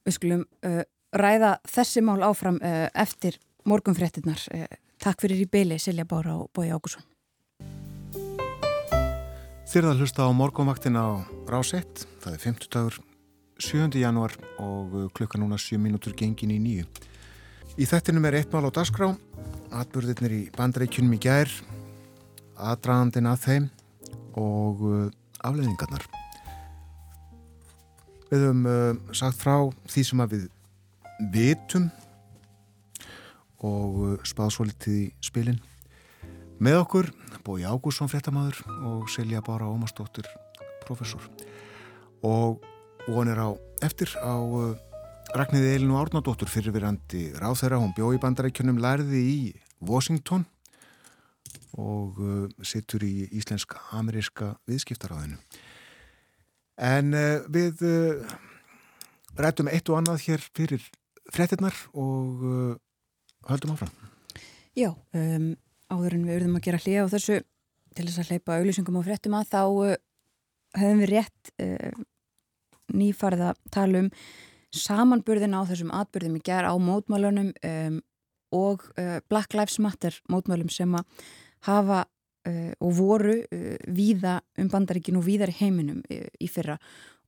[0.06, 3.36] Við skulum uh, ræða þessi mál áfram uh, eftir
[3.68, 4.40] morgunfréttinnar.
[5.00, 7.00] Takk fyrir í beili Silja Bára og Bói Ágússon.
[9.70, 12.98] Þér að hlusta á morgunvaktin á Rás 1, það er 50 dagur
[13.56, 13.96] 7.
[13.96, 16.84] januar og klukka núna 7 mínútur gengin í nýju.
[17.80, 19.08] Í þettinum er eitt mál á dasgrá,
[19.72, 21.48] atbyrðirnir í bandaríkjunum í gær,
[22.60, 23.70] aðdraðandin að þeim
[24.36, 25.08] og uh,
[25.40, 26.04] afleðingarnar.
[28.28, 29.56] Við höfum uh, sagt frá
[29.88, 30.46] því sem við
[31.32, 31.88] vitum
[33.66, 35.60] og uh, litið í spilin.
[36.60, 37.08] Með okkur
[37.44, 40.28] Bói Ágússon fréttamaður og Silja Bára Ómarsdóttir
[40.84, 41.24] professor
[42.24, 42.60] og
[43.08, 43.48] vonir á
[43.84, 44.76] eftir á uh,
[45.36, 49.38] Ragnhiði Elinu Árnadóttur fyrirverandi ráþæra, hún bjó í bandarækjunum lærði í
[49.80, 50.44] Washington
[51.78, 55.38] og uh, sittur í íslensk-ameríska viðskiptaráðinu.
[56.80, 57.12] En
[57.52, 57.82] við
[59.36, 60.86] rættum eitt og annað hér fyrir
[61.28, 62.80] fréttinnar og
[63.48, 63.94] höldum áfram.
[64.76, 65.48] Já, um,
[65.90, 67.40] áður en við urðum að gera hlýja á þessu
[67.96, 69.96] til þess að hleypa auglýsingum á fréttum að þá uh,
[70.78, 72.04] hefðum við rétt uh,
[72.94, 74.12] nýfarið að tala um
[74.70, 78.00] samanburðin á þessum atbyrðum í gerð á mótmálunum um,
[78.54, 81.26] og uh, Black Lives Matter mótmálum sem að
[81.66, 82.04] hafa
[82.48, 86.78] uh, og voru uh, víða um bandaríkinu og víðar heiminum uh, í fyrra.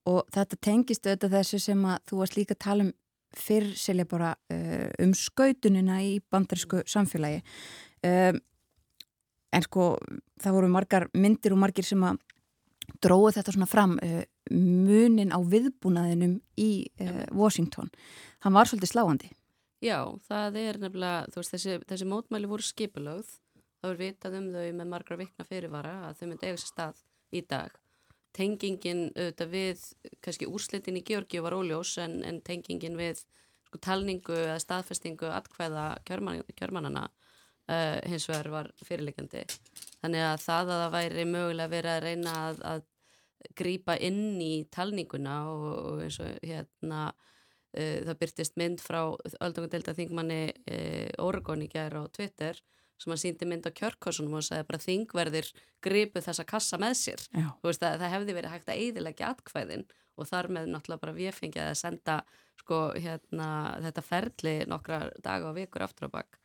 [0.09, 2.95] Og þetta tengist auðvitað þessu sem að þú varst líka að tala um
[3.39, 7.43] fyrr selja bara uh, um skautunina í bandarísku samfélagi.
[8.03, 8.41] Um,
[9.53, 9.95] en sko
[10.43, 12.21] það voru margar myndir og margir sem að
[13.03, 17.93] dróðu þetta svona fram uh, munin á viðbúnaðinum í uh, Washington.
[18.43, 19.31] Hann var svolítið sláandi.
[19.83, 23.31] Já, það er nefnilega, þú veist, þessi, þessi mótmæli voru skipulögð,
[23.83, 27.01] þá er vitað um þau með margra vikna fyrirvara að þau myndi eiga sér stað
[27.35, 27.82] í dag.
[28.33, 29.83] Tengingin auðvitað við,
[30.25, 35.89] kannski úrslitin í Georgi var óljós en, en tengingin við sko, talningu eða staðfestingu atkvæða
[36.09, 39.45] kjörman, kjörmannana uh, hins vegar var fyrirleikandi
[40.01, 42.89] þannig að það að það væri mögulega verið að reyna að, að
[43.59, 49.03] grýpa inn í talninguna og, og eins og hérna uh, það byrtist mynd frá
[49.41, 52.63] öldungadelta þingmanni uh, Oregon í gerð á Twitter
[53.03, 55.51] sem að síndi mynd á kjörkossunum og sagði bara þingverðir
[55.83, 57.27] gripu þessa kassa með sér.
[57.65, 59.85] Veist, það, hefði verið hægt að eidilegja atkvæðin
[60.21, 62.19] og þar með náttúrulega bara við fengið að senda
[62.61, 63.49] sko, hérna,
[63.87, 66.39] þetta ferli nokkra daga og vikur aftur á bakk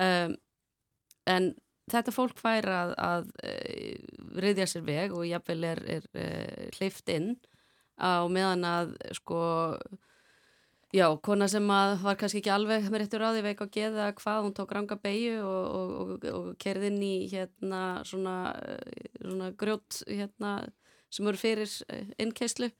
[0.00, 0.36] um,
[1.30, 1.50] en
[1.90, 7.10] þetta fólk fær að, að uh, riðja sér veg og jáfnvel er, er uh, hleyft
[7.12, 7.34] inn
[8.00, 9.40] á meðan að sko
[10.92, 14.42] já, kona sem var kannski ekki alveg með réttur á því veik á geða hvað,
[14.46, 18.36] hún tók ranga beigju og, og, og, og kerði inn í hérna svona,
[19.20, 20.54] svona grjót hérna
[21.10, 21.74] sem eru fyrir
[22.22, 22.70] innkeislu.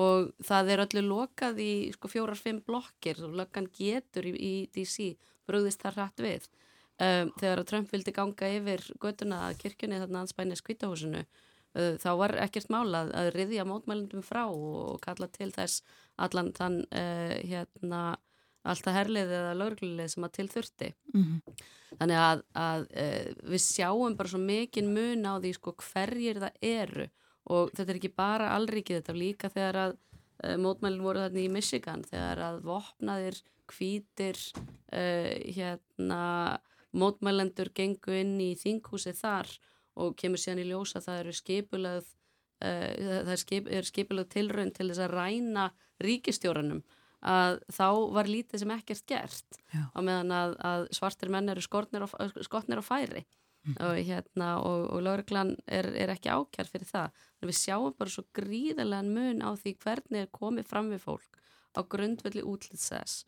[0.00, 5.16] Og það er öllu lokað í sko fjórar-fimm blokkir og löggan getur í, í DC
[5.50, 6.46] brúðist það hrætt við.
[7.00, 12.34] Um, þegar Trump vildi ganga yfir göttuna að kirkjunni þarna anspænið skvítahúsinu uh, þá var
[12.44, 15.80] ekkert mála að riðja mótmælundum frá og kalla til þess
[16.26, 18.02] allan þann uh, hérna
[18.68, 21.62] alltaf herlið eða lauruglið sem að tilþurfti mm -hmm.
[21.96, 26.58] þannig að, að uh, við sjáum bara svo mikinn mun á því sko hverjir það
[26.60, 27.08] eru
[27.50, 31.48] og þetta er ekki bara allrikið þetta líka þegar að uh, mótmælinn voru þarna í
[31.48, 34.38] Michigan þegar að vopnaðir, kvítir
[34.92, 36.22] uh, hérna
[36.92, 39.48] mótmælendur gengu inn í þinghúsi þar
[40.00, 42.06] og kemur síðan í ljósa það eru skipulöð
[42.64, 45.70] uh, það er, skip, er skipulöð tilraun til þess að ræna
[46.04, 46.82] ríkistjóranum
[47.20, 49.82] að þá var lítið sem ekkert gert Já.
[49.92, 53.26] á meðan að, að svartir menn eru skotnir á færi
[53.66, 53.74] mm.
[53.76, 58.14] og, hérna, og, og lauruglan er, er ekki ákjær fyrir það en við sjáum bara
[58.14, 61.40] svo gríðarlegan mun á því hvernig er komið fram við fólk
[61.76, 63.24] á grundvelli útlýtsess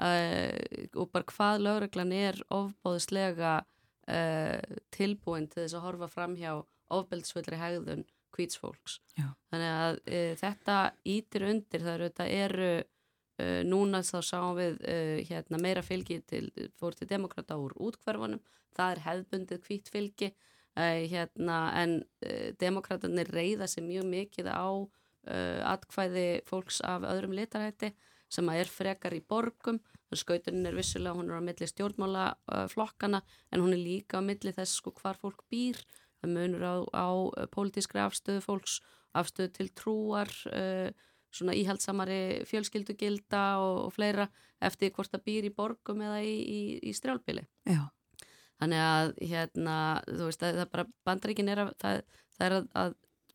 [0.00, 6.54] uh, og bara hvað lauruglan er ofbóðislega uh, tilbúin til þess að horfa fram hjá
[6.94, 8.98] ofbeldsfullri hegðun kvítsfólks.
[9.16, 10.78] Þannig að uh, þetta
[11.14, 12.74] ítir undir þar þetta eru
[13.66, 14.76] núna þá sáum við
[15.26, 16.44] hérna, meira fylgi til,
[16.78, 18.38] fór til demokrata úr útkverfunum,
[18.78, 20.28] það er hefðbundið kvítfylgi
[21.10, 21.96] hérna, en
[22.62, 24.70] demokraterni reyða sér mjög mikið á
[25.72, 27.90] atkvæði fólks af öðrum litarhætti
[28.34, 29.80] sem að er frekar í borgum.
[30.14, 33.18] Skauturinn er vissulega, hún er á milli stjórnmála uh, flokkana
[33.50, 35.80] en hún er líka á milli þess sko hvar fólk býr
[36.24, 37.08] það munur á, á
[37.54, 38.78] pólitískri afstöðu fólks,
[39.14, 40.90] afstöðu til trúar uh,
[41.34, 44.28] svona íhaldsamari fjölskyldugilda og, og fleira
[44.64, 46.60] eftir hvort það býr í borgum eða í, í,
[46.90, 47.88] í strjálpili Já.
[48.62, 52.02] þannig að hérna, þú veist að það bara bandreikin er að það,
[52.36, 52.94] það er að, að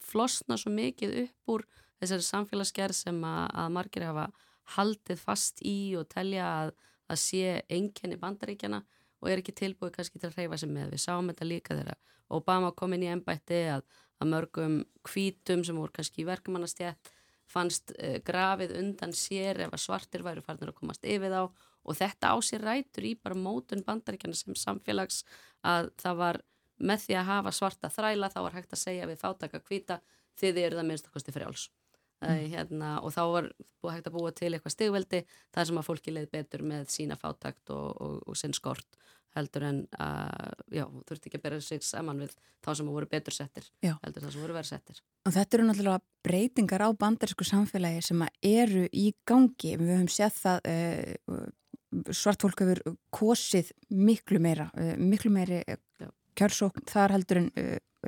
[0.10, 1.65] flosna svo mikið upp úr
[1.99, 4.30] þessari samfélagsgerð sem að, að margir hafa
[4.78, 6.73] haldið fast í og telja að,
[7.10, 8.84] að sé enginni bandaríkjana
[9.19, 10.93] og er ekki tilbúið kannski til að reyfa sig með.
[10.95, 11.99] Við sáum þetta líka þegar
[12.39, 13.86] Obama kom inn í ennbætti að,
[14.21, 14.75] að mörgum
[15.08, 17.12] kvítum sem voru kannski í verkamannastjætt
[17.49, 21.41] fannst uh, grafið undan sér ef að svartir væri farnir að komast yfir þá
[21.89, 25.23] og þetta á sér rætur í bara mótun bandaríkjana sem samfélags
[25.65, 26.41] að það var
[26.79, 29.99] með því að hafa svarta þræla þá var hægt að segja við fátaka kvíta
[30.39, 31.65] þið eru það minnst að kosti frjáls.
[32.19, 32.49] Mm.
[32.51, 33.45] Hérna, og þá var
[33.93, 35.21] hægt að búa til eitthvað stigveldi
[35.55, 38.99] þar sem að fólki leið betur með sína fátakt og, og, og sinn skort
[39.38, 42.34] heldur en að, já, þurfti ekki að bera sig saman við
[42.65, 43.93] þá sem að voru betur settir já.
[44.03, 48.23] heldur það sem voru verið settir Og þetta eru náttúrulega breytingar á bandarísku samfélagi sem
[48.25, 51.43] að eru í gangi við höfum sett það uh,
[52.15, 57.53] svart fólk hefur kosið miklu meira, uh, miklu meiri uh, kjörsókn þar heldur en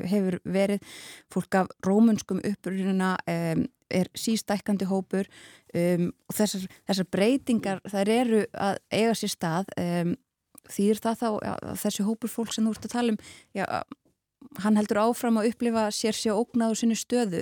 [0.08, 0.84] hefur verið
[1.32, 5.30] fólk af rómunskum upprýðuna um, er sístækkandi hópur
[5.76, 10.14] um, og þessar, þessar breytingar þær eru að eiga sér stað um,
[10.72, 13.22] þýr það þá ja, þessi hópur fólk sem þú ert að tala um
[13.58, 13.66] já,
[14.64, 17.42] hann heldur áfram að upplifa sér sér ógnað og sinni stöðu?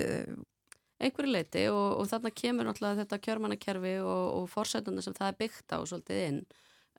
[1.00, 5.38] Einhverju leiti og, og þarna kemur náttúrulega þetta kjörmannakerfi og, og fórsætuna sem það er
[5.38, 6.42] byggt á svolítið inn.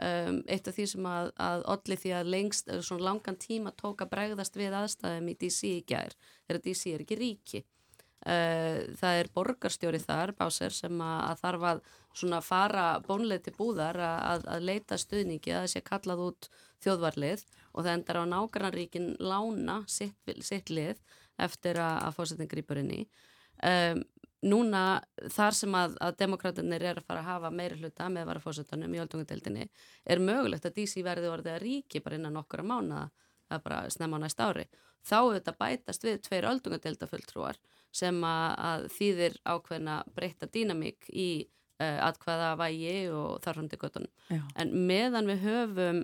[0.02, 4.02] Um, eitt af því sem að, að allir því að lengst, svona langan tíma tók
[4.02, 6.16] að bregðast við aðstæðum í DC í gær
[6.48, 7.62] þegar DC er ekki ríki
[8.22, 11.80] það er borgarstjóri þar básir sem að, að þarf að
[12.14, 16.50] svona fara bónleiti búðar að, að leita stuðningi að sé kallað út
[16.84, 21.00] þjóðvarlið og það endar á nágrannaríkin lána sitt, sitt lið
[21.42, 23.02] eftir að fórsetin grýpur inn í.
[23.66, 24.04] Um,
[24.42, 28.96] núna þar sem að, að demokraternnir er að fara að hafa meiri hluta með varafósutunum
[28.96, 29.68] í öldungadeildinni
[30.06, 33.04] er mögulegt að DC verði orðið að ríki bara innan okkura mánuða
[33.52, 34.66] að bara snemma á næsta ári.
[35.06, 37.60] Þá auðvitað bætast við tveir öldungadeildafulltrúar
[37.92, 41.30] sem að, þýðir ákveðna breyta dýnamík í
[41.82, 46.04] uh, atkvæða vægi og þarfandi göttunum en meðan við höfum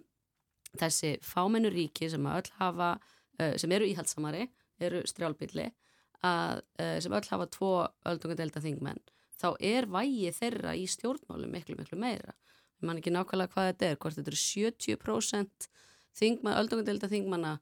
[0.78, 2.96] þessi fámennu ríki sem öll hafa,
[3.40, 4.48] uh, sem eru íhaldsamari,
[4.84, 5.70] eru strjálbylli,
[6.28, 7.72] að, uh, sem öll hafa tvo
[8.10, 9.00] öldungadelda þingmenn,
[9.38, 12.36] þá er vægi þeirra í stjórnmálum miklu, miklu meira.
[12.78, 15.70] Ég man ekki nákvæmlega hvað þetta er, hvort þetta eru 70%
[16.18, 17.58] þingmann, öldungadelda þingmanna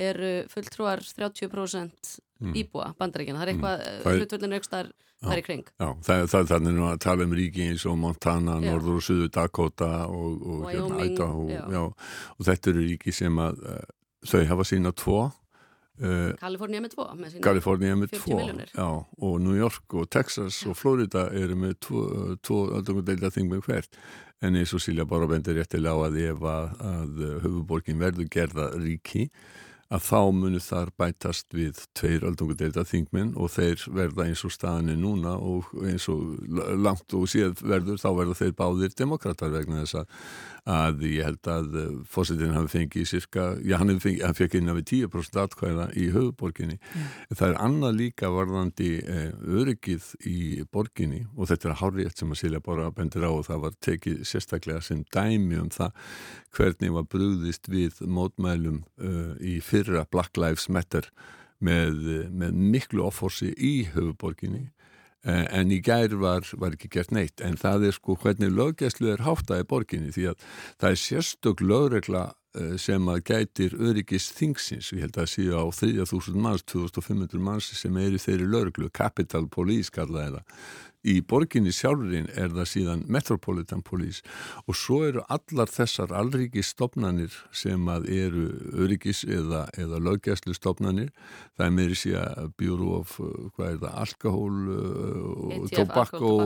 [0.00, 2.56] eru fulltrúar 30% mm.
[2.62, 3.40] íbúa bandaríkjana.
[3.40, 4.20] Það er eitthvað, mm.
[4.20, 5.66] hlutvöldinu aukstar þar í kring.
[5.80, 8.70] Já, það, það, er nú að tala um ríki eins og Montana, já.
[8.70, 11.82] Norður og Suðu Dakota og, og, hérna, Idaho, já.
[11.84, 13.84] og þetta eru ríki sem að uh,
[14.30, 17.06] þau hafa sína tvo uh, Kalifornía með tvo
[17.44, 22.02] Kalifornía með tvo, já, og New York og Texas og Florida eru með tvo,
[22.44, 24.00] tvo öldungadeilda þingum hvert
[24.40, 28.70] en eins og Silja bara bendir réttilega á að ef að, að höfuborgin verður gerða
[28.78, 29.28] ríki
[29.90, 34.94] að þá munu þar bætast við tveir aldungadeilda þingminn og þeir verða eins og staðinni
[35.00, 36.36] núna og eins og
[36.78, 40.14] langt og síðan verður þá verða þeir báðir demokrater vegna þess að,
[40.70, 44.72] að ég held að eh, fósitinn hafi fengið cirka, já hann, fengið, hann fekk inn
[44.72, 47.08] af 10% atkvæða í höfuborginni mm.
[47.32, 50.38] það er annað líka varðandi eh, öryggið í
[50.72, 53.76] borginni og þetta er að hárið sem að Silja Bóra bendir á og það var
[53.88, 56.16] tekið sérstaklega sem dæmi um það
[56.56, 61.06] hvernig var brúðist við mótmælum uh, í fyrra Black Lives Matter
[61.62, 64.68] með, með miklu offorsi í höfuborginni
[65.24, 67.42] en í gær var, var ekki gert neitt.
[67.44, 70.46] En það er sko hvernig löggjæslu er háttað í borginni því að
[70.80, 72.24] það er sérstök lögregla
[72.82, 77.96] sem að gætir öryggis þingsins, ég held að síðan á 3000 manns, 2500 manns sem
[78.00, 80.62] er í þeirri lögreglu, Capital Police kallaði það.
[81.00, 84.20] Í borginni sjálfurinn er það síðan Metropolitan Police.
[84.68, 88.44] Og svo eru allar þessar allriki stopnanir sem að eru
[88.84, 91.08] öryggis eða, eða löggæslu stopnanir
[91.56, 93.16] það er meiri síðan Bureau of
[93.56, 96.36] hvað er það, alkohól uh, og tobacco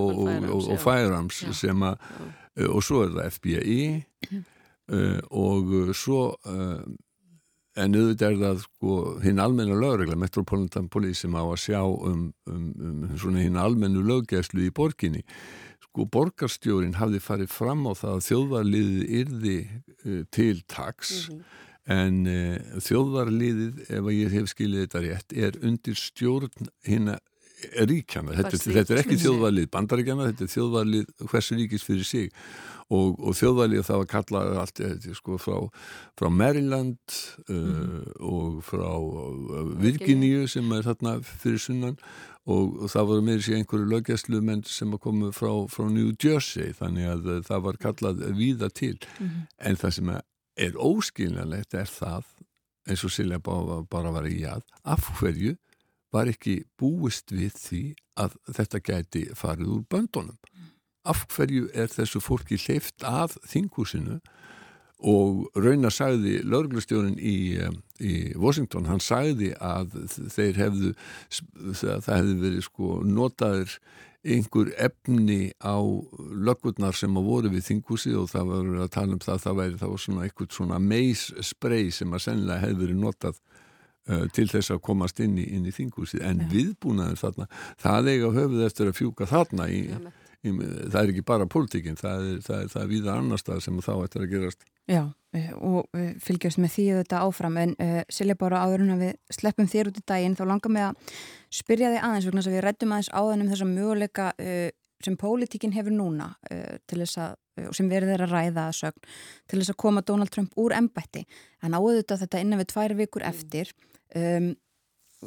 [0.55, 1.99] og firearms sem að
[2.71, 3.79] og svo er það FBI
[4.93, 6.85] uh, og svo uh,
[7.75, 12.29] en auðvitað er það sko hinn almenna lögregla, Metropolitan Police sem á að sjá um,
[12.47, 15.25] um, um svona hinn almennu löggæslu í borginni
[15.89, 21.45] sko borgarstjórin hafði farið fram á það að þjóðvarliðið yrði uh, til taks mm -hmm.
[21.99, 27.17] en þjóðvarliðið ef ég hef skilið þetta rétt er undir stjórn hinn
[27.89, 32.33] ríkjana, þetta, þetta er ekki þjóðvarlið bandaríkjana, þetta er þjóðvarlið hversu ríkis fyrir sig.
[32.93, 35.55] Og, og þjóðvalið það var kallað allt eh, sko, frá,
[36.21, 36.99] frá Maryland
[37.49, 38.03] mm -hmm.
[38.21, 41.97] uh, og frá uh, Virginíu sem er þarna fyrir sunnan.
[42.45, 46.75] Og, og það voru meiri sér einhverju lögjastlu menn sem komu frá, frá New Jersey.
[46.77, 48.99] Þannig að uh, það var kallað víða til.
[49.19, 49.47] Mm -hmm.
[49.59, 50.11] en það sem
[50.57, 52.25] er óskiljanlegt er það
[52.89, 55.57] eins og Silja bara var í að af hverju
[56.15, 57.83] var ekki búist við því
[58.23, 60.39] að þetta gæti farið úr böndunum.
[61.05, 64.21] Af hverju er þessu fólki hleyft af þingúsinu
[65.05, 67.59] og rauna sagði lauruglustjórin í,
[68.01, 69.99] í Washington, hann sagði að
[70.33, 70.95] þeir hefðu
[71.83, 73.77] það hefði verið sko notaður
[74.25, 75.77] einhver efni á
[76.17, 79.81] löggurnar sem að voru við þingúsi og það var að tala um það það væri
[79.83, 83.43] var svona eitthvað svona meissprey sem að sennilega hefði verið notað
[84.05, 87.47] til þess að komast inn í, inn í þingúsi en viðbúnaður þarna
[87.81, 90.01] það eiga höfuð eftir að fjúka þarna í ja,
[90.45, 93.81] það er ekki bara pólitíkinn, það er, það er, það er víða annar stað sem
[93.85, 94.65] þá ættir að gerast.
[94.91, 95.03] Já,
[95.37, 99.05] eh, og eh, fylgjast með því þetta áfram, en uh, Silja bara áður en að
[99.07, 101.15] við sleppum þér út í daginn, þá langar mig að
[101.61, 104.69] spyrja þig aðeins, vegna að við rættum aðeins áðan um þessa möguleika uh,
[105.05, 109.11] sem pólitíkinn hefur núna uh, til þess að, og sem verður þeirra ræða að sögn,
[109.49, 111.25] til þess að koma Donald Trump úr embætti,
[111.65, 113.73] en áður þetta innan við tvær vikur eftir,
[114.19, 114.49] um,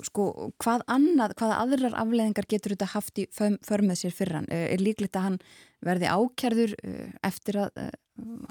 [0.05, 0.25] sko,
[0.61, 4.49] hvað annað, hvaða aðrar afleðingar getur þetta haft í för með sér fyrir hann?
[4.51, 5.39] Er líklegt að hann
[5.85, 7.89] verði ákjærður eh, eftir að uh,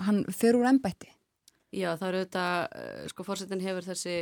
[0.07, 1.11] hann fyrir úr ennbætti?
[1.75, 2.45] Já, það eru þetta,
[3.11, 4.13] sko, fórsetin hefur þessi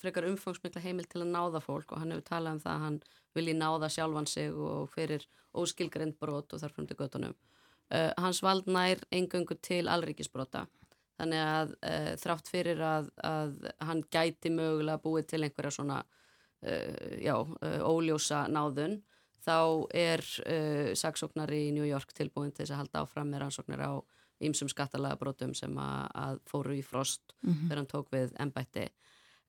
[0.00, 2.98] frekar umfangsmikla heimil til að náða fólk og hann hefur talað um það að hann
[3.36, 5.26] vilji náða sjálfan sig og fyrir
[5.58, 7.34] óskilgrind brot og þarfum til göttunum.
[7.92, 10.64] Uh, hans vald nær engöngu til alríkisbrota
[11.20, 13.54] þannig að uh, þrátt fyrir að, að
[13.86, 19.00] hann gæti mögulega búið til einhverja svona uh, já, uh, óljósa náðun
[19.42, 19.58] þá
[19.90, 20.22] er
[20.94, 23.98] saksóknari í New York tilbúin til þess að halda áfram með rannsóknir á
[24.46, 27.64] ýmsum skattalega brotum sem að, að fóru í frost mm -hmm.
[27.64, 28.86] þegar hann tók við ennbætti.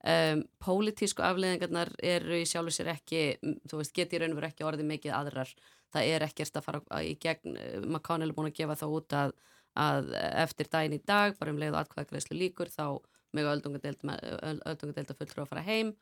[0.04, 3.38] Um, pólitísku afleðingarnar eru í sjálfu sér ekki,
[3.70, 5.54] þú veist, geti í raun og veru ekki orðið mikið aðrar.
[5.94, 9.32] Það er ekkert að fara í gegn, McConnell er búin að gefa þá út að,
[9.74, 13.00] að eftir daginn í dag, bara um leið og atkvæðagreðslu líkur, þá
[13.34, 15.94] með öldungadelta fullur að fara heim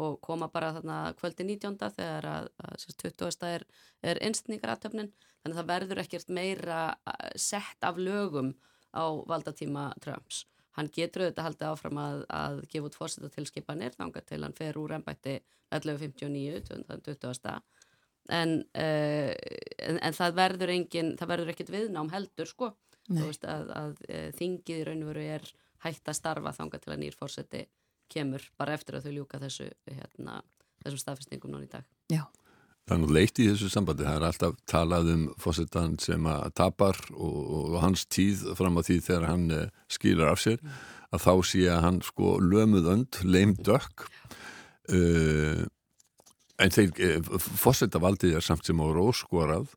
[0.00, 1.78] og koma bara þarna kvöldi 19.
[1.96, 3.46] þegar að, að 20.
[3.48, 3.64] er,
[4.06, 5.10] er einstningaratöfnin
[5.42, 6.82] þannig að það verður ekkert meira
[7.34, 8.52] sett af lögum
[8.94, 10.44] á valdatíma Trumps
[10.78, 14.94] hann getur auðvitað haldið áfram að, að gefa út fórsetatilskipanir þanga til hann fer úr
[14.96, 15.38] ennbætti
[15.74, 16.62] 1159,
[17.06, 17.60] 2020.
[18.30, 19.32] En, uh,
[19.86, 22.70] en, en það verður engin, það verður ekkit viðnám heldur sko,
[23.18, 25.52] veist að, að, að þingið í raun og veru er
[25.84, 27.64] hægt að starfa þanga til að nýr fórseti
[28.10, 30.40] kemur bara eftir að þau ljúka þessu hérna,
[30.84, 31.88] þessum staðfestingum núna í dag.
[32.10, 32.24] Já.
[32.88, 36.46] Það er nú leitt í þessu sambandi, það er alltaf talað um fósettan sem að
[36.58, 40.80] tapar og, og hans tíð fram á því þegar hann uh, skilur af sér mm.
[41.14, 44.08] að þá sé að hann sko lömuð önd, leimt dökk
[44.90, 45.62] uh,
[46.60, 49.70] en þeir fósettavaldið er samt sem á róskorað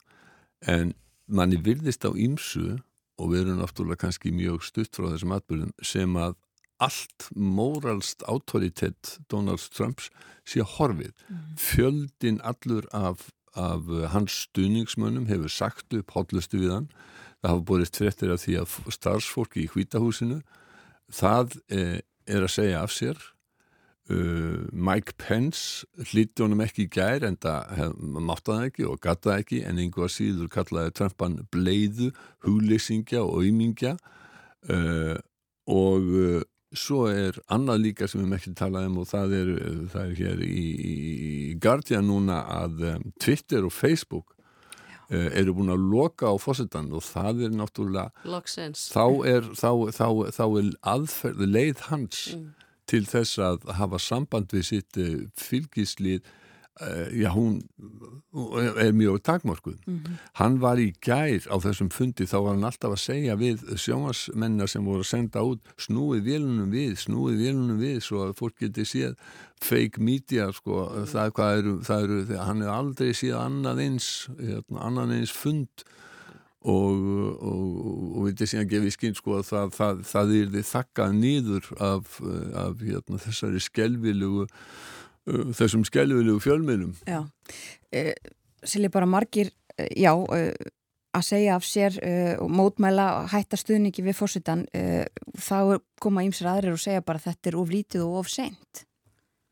[0.73, 0.95] en
[1.27, 2.79] manni virðist á ímsu
[3.19, 6.35] og við erum náttúrulega kannski mjög stutt frá þessum atbyrðum sem að
[6.83, 10.09] allt móralst autoritet Donald Trumps
[10.49, 11.13] sé horfið.
[11.29, 11.43] Mm.
[11.61, 16.89] Fjöldin allur af, af hans stuðningsmönnum hefur sagt upp hátlustu við hann.
[17.43, 20.41] Það hafa borist fréttir af því að starfsfólki í hvítahúsinu
[21.13, 23.19] það eh, er að segja af sér.
[24.11, 29.59] Uh, Mike Pence hlíti honum ekki í gær en það máttaði ekki og gattaði ekki
[29.63, 32.09] en einhver síður kallaði Trumpan bleiðu,
[32.43, 33.93] húleysingja og ymingja
[34.67, 35.15] uh,
[35.71, 36.41] og uh,
[36.73, 39.49] Svo er annað líka sem við með ekki talað um og það er,
[39.93, 45.69] það er hér í, í Guardian núna að um, Twitter og Facebook uh, eru búin
[45.73, 48.09] að loka á fósettan og það er náttúrulega
[48.89, 52.49] þá er, þá, þá, þá er aðferð leið hans mm.
[52.93, 56.23] Til þess að hafa samband við sitt uh, fylgislið
[56.81, 57.61] Uh, já, hún
[58.81, 59.77] er mjög takmörkuð.
[59.85, 60.13] Mm -hmm.
[60.33, 64.67] Hann var í gær á þessum fundi, þá var hann alltaf að segja við sjómasmennar
[64.67, 68.85] sem voru að senda út snúið vélunum við, snúið vélunum við svo að fólk geti
[68.85, 69.13] séð
[69.61, 71.05] fake media, sko, mm -hmm.
[71.05, 75.69] það er eru, það eru, hann hefur aldrei séð annað eins, hérna, annað eins fund
[76.63, 77.05] og,
[77.43, 77.69] og,
[78.17, 82.19] og þetta síðan gefið skinn, sko, að það, það, það er þið þakkað nýður af,
[82.63, 84.49] af hérna, þessari skelvilugu
[85.23, 86.95] Uh, þessum skjálfilegu fjölmiðlum.
[87.07, 88.31] Já, uh,
[88.67, 90.71] Silja bara margir uh, já, uh,
[91.15, 94.65] að segja af sér uh, og mótmæla hætta stuðningi við fórsutan
[95.39, 98.83] þá koma ímsir aðrir og segja bara þetta er of lítið og of seint.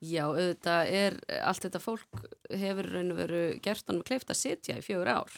[0.01, 4.41] Já, auðvitað er allt þetta fólk hefur raun og veru gert hann með kleift að
[4.41, 5.36] sitja í fjögur ár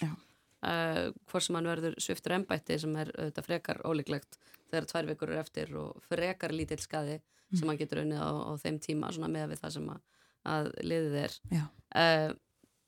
[0.63, 4.37] hvort sem hann verður sviftur ennbætti sem er auðvitað frekar ólíklegt
[4.71, 7.57] þegar tvær vikur er eftir og frekar lítill skadi mm.
[7.59, 10.01] sem hann getur unnið á, á þeim tíma með við það sem að
[10.47, 11.35] að liðið er.
[11.93, 12.31] Uh,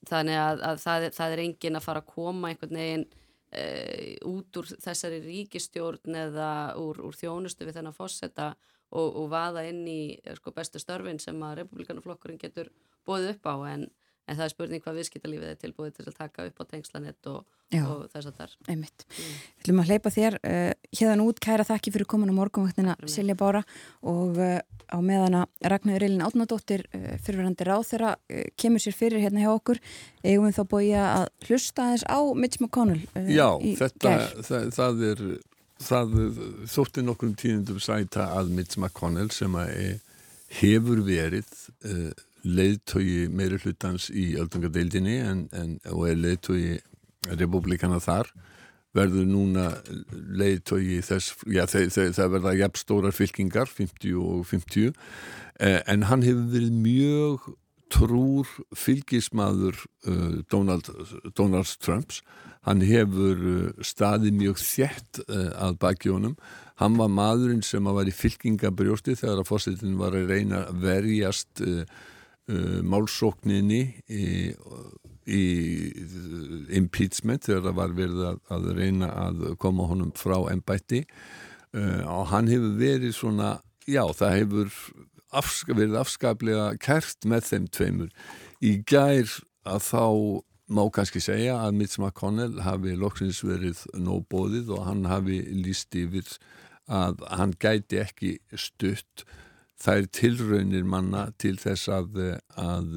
[0.10, 4.62] þannig að, að það, það er engin að fara að koma einhvern veginn uh, út
[4.62, 6.50] úr þessari ríkistjórn eða
[6.82, 8.52] úr, úr þjónustu við þennan fósetta
[8.96, 10.00] og, og vaða inn í
[10.40, 12.72] sko, bestu störfin sem að republikanaflokkurinn getur
[13.08, 13.56] bóðið upp á.
[13.74, 13.88] En
[14.26, 17.44] en það er spurning hvað viðskiptalífið er tilbúið til að taka upp á tengslanett og,
[17.78, 19.06] og þess að þar einmitt.
[19.06, 19.18] Mm.
[19.20, 23.38] Við ætlum að hleypa þér uh, hérna út, kæra þakki fyrir komin á morgunvaktina Silja
[23.38, 23.62] Bára
[24.02, 24.58] og uh,
[24.90, 29.52] á meðana Ragnarður Eilin Átnadóttir uh, fyrirverandi ráð þeirra uh, kemur sér fyrir hérna hjá
[29.54, 29.82] okkur
[30.24, 33.50] eigum við þá búið að hlusta aðeins á Mitch McConnell uh, Já,
[33.82, 35.26] þetta, það, það er
[35.86, 36.14] það
[36.72, 40.00] þótti nokkur tíðundum sæta að Mitch McConnell sem að
[40.56, 41.50] hefur verið
[42.46, 46.78] leiðtogi meiri hlutans í öldungadeildinni en, en, og er leiðtogi
[47.34, 48.30] republikana þar
[48.96, 49.66] verður núna
[50.39, 54.93] leiðtogi þess, já þeir, þeir, það verða jafnstórar fylkingar, 50 og 50
[55.60, 57.50] eh, en hann hefur verið mjög
[57.93, 59.78] trúr fylgismadur
[60.10, 60.89] uh, Donald,
[61.38, 62.24] Donald Trumps.
[62.66, 66.34] Hann hefur uh, staðið mjög þjætt uh, að baki honum.
[66.82, 71.64] Hann var maðurinn sem var í fylkingabrjósti þegar að fórsetin var að reyna að verjast
[71.64, 71.86] uh,
[72.86, 74.26] málsókninni í,
[75.26, 75.41] í
[76.78, 82.30] impeachment þegar það var verið að, að reyna að koma honum frá ennbætti uh, og
[82.34, 83.56] hann hefur verið svona,
[83.89, 84.76] já það hefur
[85.36, 88.12] afska, verið afskaplega kert með þeim tveimur.
[88.62, 89.32] Í gær
[89.66, 90.06] að þá
[90.76, 96.30] má kannski segja að Mitch McConnell hafi loksins verið nóbóðið og hann hafi líst yfir
[96.86, 99.26] að hann gæti ekki stutt
[99.82, 102.20] þær tilraunir manna til þess að,
[102.56, 102.94] að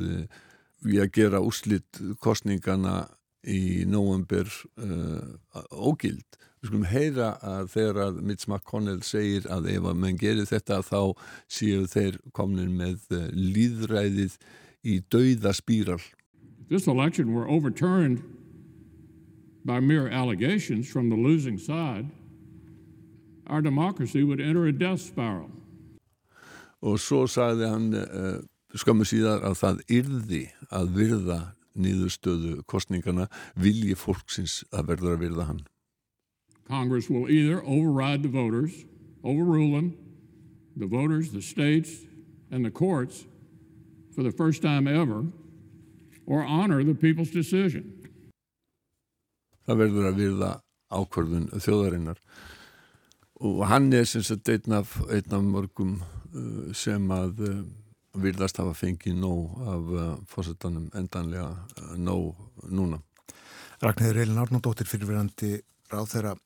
[0.85, 3.09] við að gera úslitt kostningana
[3.49, 4.49] í nóvember
[4.83, 6.25] uh, ógild.
[6.59, 10.81] Við skulum heyra að þegar að Mitch McConnell segir að ef að menn gerir þetta
[10.83, 11.15] þá
[11.47, 14.39] séu þeir komin með uh, líðræðið
[14.83, 16.03] í dauða spíral.
[16.69, 18.23] This election were overturned
[19.65, 22.11] by mere allegations from the losing side.
[23.47, 25.58] Our democracy would enter a death spiral
[26.83, 28.41] og svo sagði hann uh,
[28.75, 31.39] skömmu síðar að það yrði að virða
[31.79, 35.65] nýðustöðu kostningana vilji fólksins að verður að virða hann
[36.69, 38.85] Congress will either override the voters
[39.23, 39.95] overrule them
[40.79, 41.91] the voters, the states,
[42.51, 43.27] and the courts
[44.15, 45.25] for the first time ever,
[46.27, 47.95] or honor the people's decision.
[49.67, 50.51] Það verður að virða
[50.89, 52.21] ákvörðun þjóðarinnar
[53.45, 55.99] og hann er sem sagt einn af, einn af mörgum
[56.77, 57.61] sem að uh,
[58.19, 61.53] virðast hafa fengið nóg af uh, fórsetanum endanlega
[61.97, 62.37] nóg
[62.69, 63.01] núna.
[63.83, 65.59] Ragnhildur Eilin Árnóndóttir fyrirverandi
[65.93, 66.37] ráð þeirra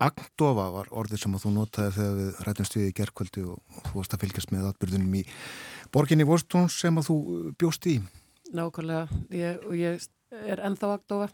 [0.00, 3.98] Agdofa var orðið sem að þú notaði þegar við rætumst við í gerðkvöldi og, þú
[3.98, 5.22] varst að fylgjast með atbyrðunum í
[5.92, 7.16] borginni Vostón sem að þú
[7.60, 7.98] bjóst í.
[8.56, 10.06] Nákvæmlega, ég, og ég
[10.40, 11.28] er ennþá Agdofa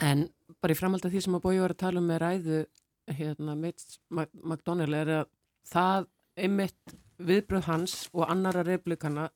[0.00, 0.24] en
[0.60, 2.62] bara í framhald af því sem að bói var að tala um með ræðu
[3.10, 5.30] hérna, Mitch McDonnell er að
[5.68, 6.08] það
[6.38, 9.28] einmitt viðbröð hans og annara replikana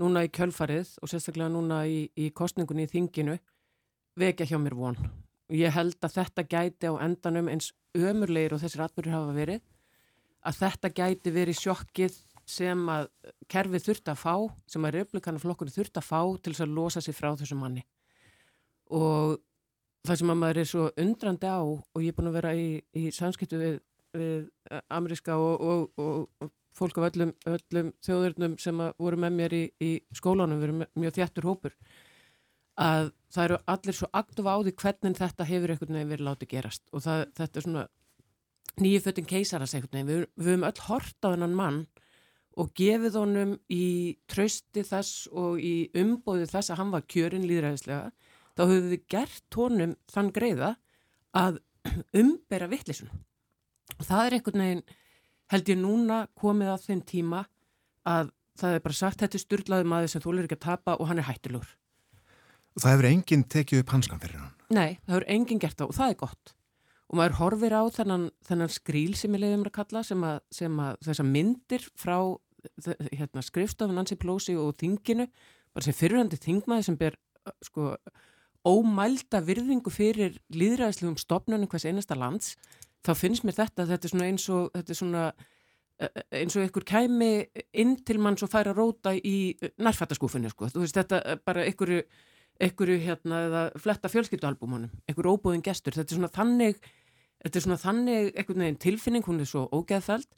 [0.00, 3.38] núna í kjölfarið og sérstaklega núna í, í kostningunni í þinginu
[4.16, 4.98] vekja hjá mér von.
[5.52, 9.64] Ég held að þetta gæti á endanum eins ömurleir og þessir atbyrður hafa verið
[10.46, 12.16] að þetta gæti verið sjokkið
[12.46, 13.08] sem að
[13.50, 14.34] kerfið þurft að fá,
[14.70, 17.82] sem að replikanaflokkur þurft að fá til þess að losa sig frá þessum manni.
[18.94, 19.38] Og
[20.06, 22.68] það sem að maður er svo undrandi á og ég er búin að vera í,
[22.94, 23.80] í samskiptu við,
[24.20, 25.62] við ameríska og,
[25.96, 30.68] og, og fólk af öllum, öllum þjóðurnum sem voru með mér í, í skólanum, við
[30.68, 31.76] erum mjög þjættur hópur
[32.76, 36.50] að það eru allir svo aktufa á því hvernig þetta hefur einhvern veginn verið látið
[36.50, 36.82] gerast.
[36.92, 37.84] Og það, þetta er svona
[38.82, 41.78] nýju föttin keisaras einhvern veginn, við, við höfum öll hort á þennan mann
[42.56, 48.12] og gefið honum í trösti þess og í umbóði þess að hann var kjörinn líðræðislega,
[48.56, 50.74] þá höfum við gert honum þann greiða
[51.36, 51.60] að
[52.20, 53.12] umbera vittlisun
[53.94, 54.84] og það er einhvern veginn
[55.52, 57.42] held ég núna komið að þeim tíma
[58.06, 60.96] að það er bara sagt þetta er styrlaði maður sem þú lir ekki að tapa
[60.96, 61.74] og hann er hættilegur
[62.76, 64.52] Það hefur enginn tekið upp hanskan fyrir hann?
[64.68, 66.52] Nei, það hefur enginn gert það og það er gott.
[67.06, 70.80] Og maður horfir á þennan, þennan skríl sem ég leiðum að kalla sem að, sem
[70.84, 72.16] að þessar myndir frá
[73.14, 75.28] hérna, skrifstofun Nancy Pelosi og þinginu,
[75.72, 77.16] bara sem fyrirhandi þingmaði sem ber
[77.64, 77.94] sko
[78.66, 82.56] ómælda virðingu fyrir líðræðislegum stopnunum hvers einasta lands,
[83.06, 85.26] þá finnst mér þetta, þetta er svona eins og, þetta er svona
[86.36, 87.30] eins og einhver kæmi
[87.80, 92.02] inn til mann svo færa róta í nærfattaskúfunni sko, þú veist þetta bara einhverju
[92.60, 96.78] einhverju hérna eða fletta fjölskyttualbúmunum, einhverju óbúðin gestur, þetta er svona þannig,
[97.44, 100.28] þetta er svona þannig einhvern veginn tilfinning, hún er svo ógeðfæld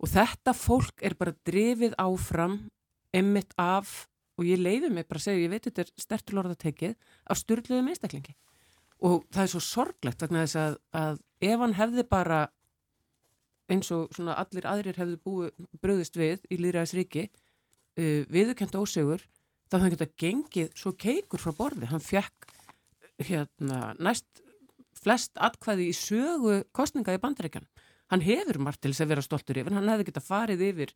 [0.00, 2.58] og þetta fólk er bara drifið áfram
[3.14, 4.04] emmitt af,
[4.36, 6.96] og ég leiði mig bara að segja, ég veit þetta er sterturlorðatekið,
[7.30, 8.36] af styrluðum einstaklingi
[9.04, 12.40] og það er svo sorglegt vegna þess að, að ef hann hefði bara
[13.72, 19.24] eins og svona allir aðrir hefði búið bröðist við í Lýraðisríki uh, viðurkend ósegur
[19.72, 22.50] þá hann geta gengið svo keikur frá borði, hann fekk
[23.24, 24.42] hérna næst
[25.04, 27.66] flest atkvæði í sögu kostninga í bandaríkjan,
[28.12, 30.94] hann hefur margt til þess að vera stoltur yfir, hann hefði geta farið yfir,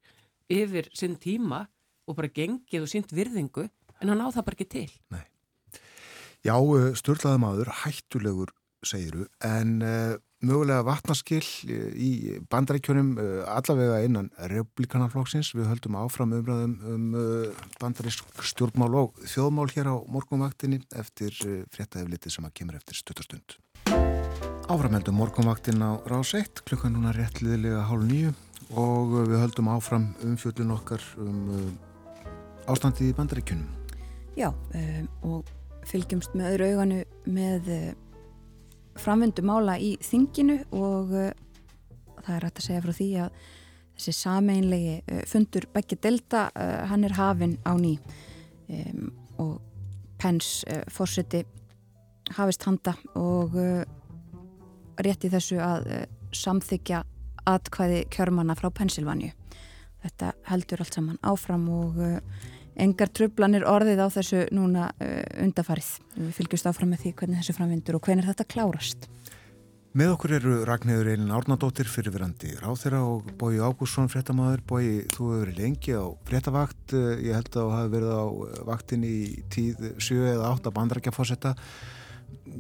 [0.53, 1.65] yfir sinn tíma
[2.09, 3.67] og bara gengið og sínt virðingu
[3.99, 4.89] en hann á það bara ekki til.
[5.13, 5.25] Nei.
[6.49, 6.57] Já,
[6.97, 8.53] störlaði maður hættulegur
[8.87, 10.15] segiru, en uh,
[10.47, 11.45] mögulega vatnaskill
[11.99, 15.51] í bandaríkjunum uh, allavega innan republikanarflokksins.
[15.59, 21.37] Við höldum áfram umræðum um uh, bandarísk stjórnmál og þjóðmál hér á morgunvaktinni eftir
[21.75, 23.59] fréttaefliti sem að kemur eftir stuttarstund.
[24.73, 28.33] Áframheldum morgunvaktin á rás 1, klukkan núna réttliðilega hálf nýju
[28.79, 31.77] og við höldum áfram umfjöldun okkar um
[32.69, 33.69] ástandið í bandaríkjunum.
[34.39, 35.58] Já, um, og
[35.89, 37.73] fylgjumst með öðru auganu með
[38.99, 41.31] framvindu mála í þinginu og uh,
[42.25, 43.39] það er hægt að segja frá því að
[43.99, 46.49] þessi sameinlegi uh, fundur Beggi Delta,
[46.91, 47.97] hann er hafinn á ný
[48.69, 49.09] um,
[49.39, 49.55] og
[50.19, 51.45] Pence fórseti
[52.35, 53.55] hafist handa og
[54.99, 55.87] rétti þessu að
[56.35, 57.05] samþykja
[57.47, 59.31] atkvæði kjörmanna frá Pensilvanju.
[60.03, 62.03] Þetta heldur allt saman áfram og
[62.79, 65.93] engar trublanir orðið á þessu núna uh, undafarið.
[66.17, 69.09] Við fylgjumst áfram með því hvernig þessu framvindur og hvernig þetta klárast.
[69.99, 74.61] Með okkur eru Ragnhildur Eilin Árnadóttir fyrirverandi ráþeira og Bói Ágússon fréttamaður.
[74.69, 76.93] Bói, þú hefur verið lengi á fréttavakt.
[76.95, 78.25] Ég held að þú hafi verið á
[78.69, 79.19] vaktin í
[79.51, 81.55] tíð 7 eða 8 bandrækjafósetta.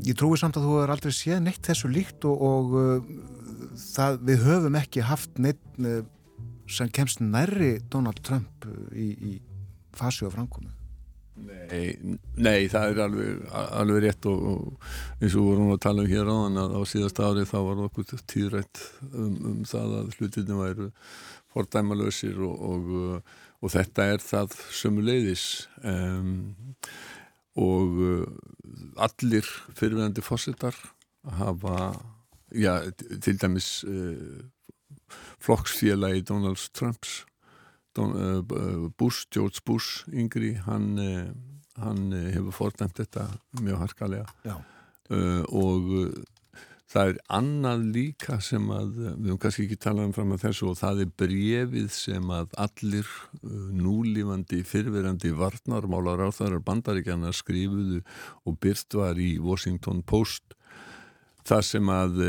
[0.08, 3.12] Ég trúi samt að þú hefur aldrei séð neitt þessu líkt og, og uh,
[3.84, 6.00] það, við höfum ekki haft neitt uh,
[6.68, 9.32] sem kemst nærri Donald Trump í, í
[9.98, 10.74] fasi og framkomu?
[11.46, 11.94] Nei,
[12.40, 16.30] nei, það er alveg, alveg rétt og, og eins og vorum að tala um hér
[16.32, 18.80] áðan að á síðast ári þá var okkur tíðrætt
[19.12, 20.88] um, um það að hlutinni væru
[21.54, 23.30] fordæmalösir og, og,
[23.62, 25.46] og þetta er það sömuleiðis
[25.86, 26.34] um,
[27.58, 28.26] og uh,
[29.06, 29.46] allir
[29.78, 30.76] fyrirvægandi fósittar
[31.38, 31.92] hafa,
[32.54, 32.80] já,
[33.22, 34.42] til dæmis uh,
[35.38, 37.22] flokksfélagi Donald Trumps
[38.98, 41.28] Bush, George Bush yngri, hann, uh,
[41.82, 43.28] hann hefur fordæmt þetta
[43.62, 44.58] mjög harkalega.
[45.48, 45.86] Og
[46.88, 50.68] það er annað líka sem að við höfum kannski ekki talað um fram að þessu
[50.70, 53.10] og það er brefið sem að allir
[53.76, 58.00] núlífandi fyrverandi varnarmálar á þaðar bandaríkjana skrifuðu
[58.48, 60.56] og byrt var í Washington Post.
[61.48, 62.22] Það sem að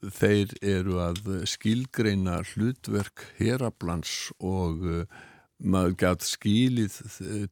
[0.00, 5.02] þeir eru að skilgreina hlutverk herablans og uh,
[5.60, 6.96] maður gætt skilið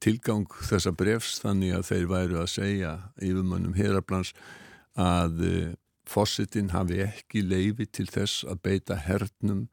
[0.00, 4.32] tilgang þessa brefs þannig að þeir væru að segja yfirmannum herablans
[4.98, 5.76] að uh,
[6.08, 9.66] fósittin hafi ekki leifi til þess að beita hernum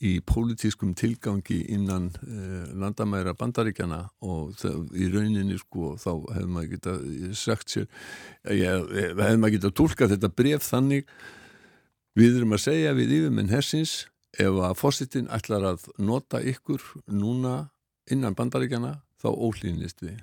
[0.00, 6.70] í pólitískum tilgangi innan uh, landamæra bandaríkjana og það, í rauninni sko þá hefði maður
[6.76, 6.94] geta
[7.36, 7.90] sagt sér
[8.44, 11.12] hefði maður geta tólkað þetta bref þannig
[12.18, 13.92] Við erum að segja við yfirmenn hersins
[14.38, 17.70] ef að fósittin ætlar að nota ykkur núna
[18.10, 20.18] innan bandaríkjana þá ólínist við.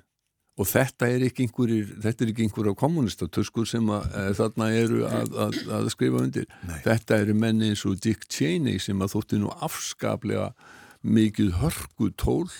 [0.58, 5.04] Og þetta er ekki einhverjir, þetta er ekki einhverjá kommunistatöskur sem að, að, þarna eru
[5.06, 5.36] að,
[5.76, 6.48] að skrifa undir.
[6.66, 6.80] Nei.
[6.82, 10.48] Þetta eru menni eins og Dick Cheney sem að þótti nú afskaplega
[11.06, 12.50] mikið hörgu tól.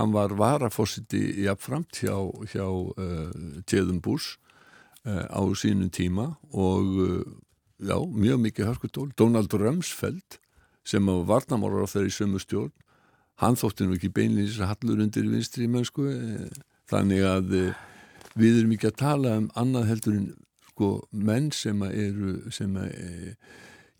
[0.00, 2.16] Hann var varafósiti í afframt hjá,
[2.48, 3.28] hjá uh,
[3.68, 4.40] Tjeðum Bush
[5.04, 7.20] uh, á sínum tíma og uh,
[7.78, 9.10] já, mjög mikið hörkutól.
[9.16, 10.40] Donald Rumsfeld
[10.86, 12.74] sem var varnamálar á þeirri sömu stjórn
[13.42, 16.08] hann þótti nú ekki beinleins að hallur undir vinstri mennsku
[16.88, 17.54] þannig að
[18.36, 20.28] við erum ekki að tala um annað heldur en
[20.70, 22.92] sko menn sem eru sem að,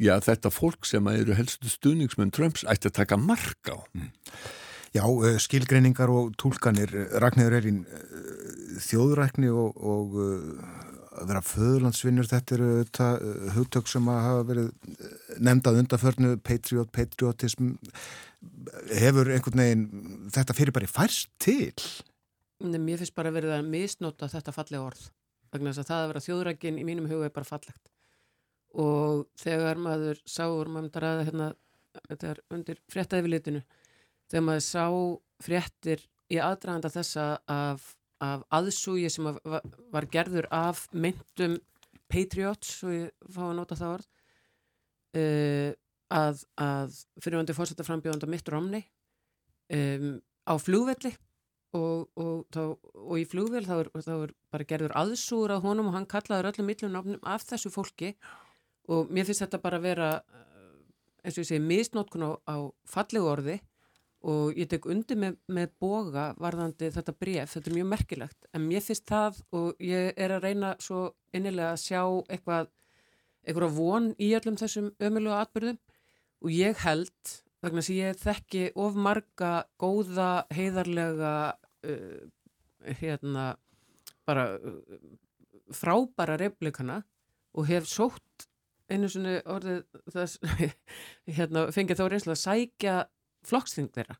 [0.00, 3.76] já þetta fólk sem eru helstu stuðningsmenn Trumps ætti að taka mark á.
[3.96, 4.10] Mm.
[4.96, 5.04] Já,
[5.42, 7.72] skilgreiningar og tólkanir Ragnæður er í
[8.86, 10.14] þjóðrækni og, og
[11.16, 15.12] að vera föðurlandsvinnur þetta eru uh, hugtök sem að hafa verið uh,
[15.48, 17.74] nefndað undarförnu patriot, patriotism
[18.92, 19.86] hefur einhvern veginn
[20.34, 21.74] þetta fyrir bara færst til?
[22.64, 25.08] Nei, Mér finnst bara verið að misnota þetta fallega orð
[25.52, 27.92] vegna þess að það að vera þjóðrækin í mínum huga er bara fallegt.
[28.76, 31.50] Og þegar maður sá maður ræða, hérna,
[32.10, 33.62] þetta er undir fréttaðifilitinu
[34.30, 34.86] þegar maður sá
[35.44, 36.02] fréttir
[36.32, 37.94] í aðdraganda þessa af
[38.24, 41.58] af aðsúi sem var, gerður af myndum
[42.06, 44.08] Patriots, svo ég fá að nota það orð
[45.18, 45.70] uh,
[46.14, 48.86] að, að fyrirvöndi fórsetta frambjóðanda Mitt Romney
[49.74, 50.12] um,
[50.46, 51.12] á flúvelli
[51.76, 55.90] og, og, og, og í flúvel þá er, þá er bara gerður aðsúur af honum
[55.90, 58.14] og hann kallaður öllum millunum af þessu fólki
[58.92, 60.10] og mér finnst þetta bara að vera
[61.26, 62.56] eins og ég segi misnótkun á, á
[62.86, 63.58] fallegu orði
[64.26, 68.48] og ég tek undir með, með boga varðandi þetta bref, þetta er mjög merkilegt.
[68.50, 71.02] En mér finnst það og ég er að reyna svo
[71.36, 72.00] innilega að sjá
[72.34, 72.70] eitthvað,
[73.46, 75.78] eitthvað von í öllum þessum ömulega atbyrðum
[76.42, 81.36] og ég held, vegna sem ég þekki of marga góða heiðarlega
[81.86, 82.18] uh,
[82.98, 83.46] hérna
[84.26, 84.82] bara uh,
[85.74, 87.00] frábæra replikana
[87.56, 88.50] og hef sótt
[88.90, 90.38] einu svona orðið þess,
[91.38, 92.96] hérna, fengið þá reynslu að sækja
[93.46, 94.16] flokksþing þeirra.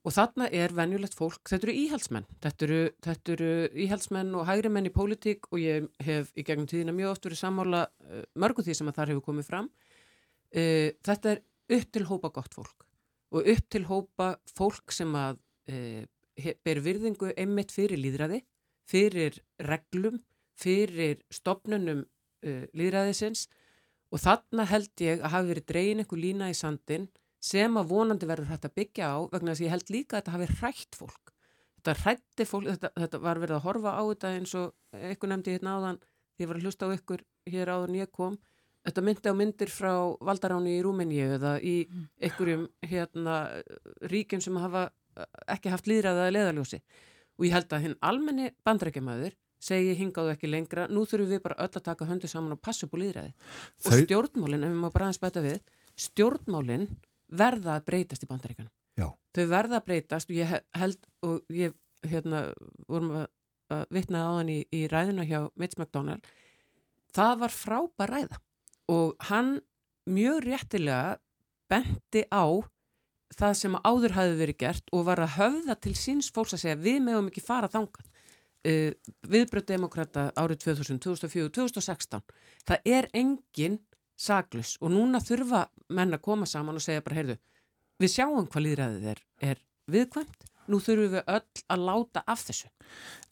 [0.00, 3.50] Og þarna er venjulegt fólk, þetta eru íhalsmenn þetta eru, þetta eru
[3.84, 7.42] íhalsmenn og hægri menn í pólitík og ég hef í gegnum tíðina mjög oft verið
[7.42, 9.68] sammála uh, mörgu því sem að þar hefur komið fram.
[10.56, 11.42] Uh, þetta er
[11.76, 12.88] upp til hópa gott fólk
[13.30, 15.36] og upp til hópa fólk sem að
[15.70, 16.00] uh,
[16.64, 18.40] ber virðingu einmitt fyrir líðræði
[18.88, 19.36] fyrir
[19.68, 20.16] reglum
[20.60, 22.06] fyrir stopnunum
[22.40, 23.44] líðræðisins
[24.08, 27.06] og þarna held ég að hafi verið dreyin einhver lína í sandin
[27.40, 30.36] sem að vonandi verður þetta byggja á vegna þess að ég held líka að þetta
[30.36, 31.34] hafi hrætt fólk.
[31.80, 35.56] Þetta hrætti fólk, þetta, þetta var verið að horfa á þetta eins og ykkur nefndi
[35.56, 38.38] hérna áðan því ég var að hlusta á ykkur hér áður en ég kom
[38.84, 39.92] þetta myndi á myndir frá
[40.24, 41.74] valdaráni í Rúmeníu eða í
[42.28, 43.36] ykkurjum hérna
[44.12, 44.88] ríkjum sem hafa
[45.50, 50.86] ekki haft líðræðaði leðaljósi og ég held að hinn almenni bandrækjamaður segi hingaðu ekki lengra,
[50.88, 53.90] nú þurfum við bara öll að taka höndu saman og passa upp úr líðræði Þau...
[53.90, 55.58] og stjórnmálinn, ef við má bara aðeins bæta við
[56.00, 56.86] stjórnmálinn
[57.30, 58.72] verða að breytast í bandaríkanum.
[59.30, 61.74] Þau verða að breytast og ég held og ég
[62.10, 62.42] hérna
[62.88, 63.26] vorum að,
[63.70, 66.26] að vitna á hann í, í ræðina hjá Mitch McDonald.
[67.14, 68.40] Það var frábær ræða
[68.90, 69.58] og hann
[70.10, 71.18] mjög réttilega
[71.70, 72.44] benti á
[73.38, 76.80] það sem áður hafi verið gert og var að höfða til síns fólks að segja
[76.82, 78.08] við meðum ekki fara þangað.
[78.60, 78.90] Uh,
[79.24, 82.20] viðbröð demokrata árið 2000, 2004, 2016
[82.68, 83.78] það er engin
[84.20, 85.64] saglus og núna þurfa
[85.96, 87.36] menn að koma saman og segja bara, heyrðu,
[88.00, 89.60] við sjáum hvað líðræðið er, er
[89.90, 92.70] viðkvæmt, nú þurfum við öll að láta af þessu.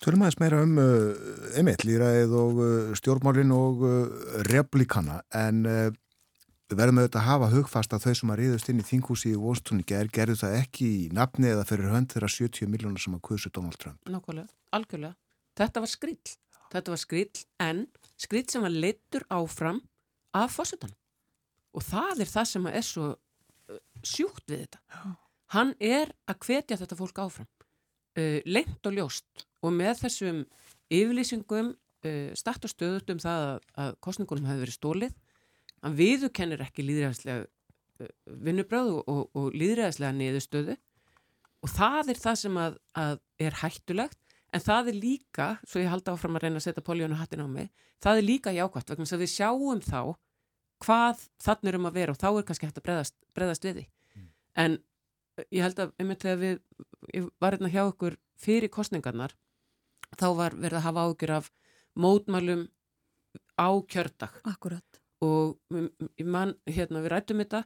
[0.03, 1.30] Tölum aðeins meira um uh,
[1.61, 4.18] emitt, líðræðið og uh, stjórnmálinn og uh,
[4.49, 5.62] replíkana, en
[6.68, 9.39] við verðum auðvitað að hafa hugfast að þau sem að riðust inn í þinghúsi í
[9.41, 13.24] Washington ger, gerðu það ekki í nafni eða fyrir hönd þeirra 70 miljónar sem að
[13.30, 14.01] kusu Donald Trump.
[14.11, 15.16] Nákvæmlega, algjörlega.
[15.59, 16.34] Þetta var skrill.
[16.68, 17.86] Þetta var skrill en
[18.20, 19.80] skrill sem var leittur áfram
[20.37, 20.95] af fórsetan.
[21.76, 25.03] Og það er það sem er svo uh, sjúkt við þetta.
[25.55, 27.51] Hann er að hvetja þetta fólk áfram.
[28.18, 30.43] Uh, Lengt og ljóst og með þessum
[30.93, 35.16] yfirlýsingum uh, start og stöðut um það að, að kostningunum hefur verið stólið
[35.83, 38.12] hann viðukennir ekki líðræðislega uh,
[38.47, 40.79] vinnubröð og, og, og líðræðislega niðurstöðu
[41.59, 43.14] og það er það sem að, að
[43.49, 47.18] er hættulegt en það er líka, svo ég haldi áfram að reyna að setja poljónu
[47.18, 47.70] hattin á mig,
[48.03, 50.01] það er líka jákvæmt vegna að við sjáum þá
[50.84, 53.84] hvað þannig erum að vera og þá er kannski hægt að breðast, breðast við því.
[54.14, 54.28] Mm.
[54.64, 56.61] en uh, ég held að einmitt þegar við
[57.14, 59.34] ég var hérna hjá okkur fyrir kostningarnar
[60.18, 61.51] þá var verið að hafa ágjur af
[61.99, 62.68] mótmælum
[63.59, 64.38] á kjördag.
[64.46, 65.59] Akkurat og
[66.22, 67.64] man, hérna, við rættum þetta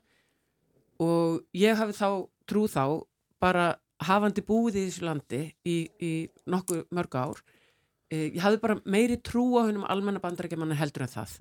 [1.04, 2.08] og ég hafi þá
[2.48, 2.84] trú þá
[3.42, 3.74] bara
[4.06, 6.12] hafandi búið í þessu landi í, í
[6.50, 7.42] nokkuð mörg ár
[8.12, 11.36] e, ég hafi bara meiri trú á hennum almenna bandarækjumanna heldur en það.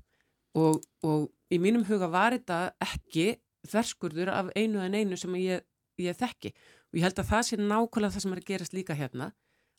[0.60, 3.28] Og, og í mínum huga var þetta ekki
[3.70, 5.64] þverskurður af einu en einu sem ég,
[6.02, 6.54] ég þekki.
[6.92, 9.32] Og ég held að það sé nákvæmlega það sem er að gerast líka hérna.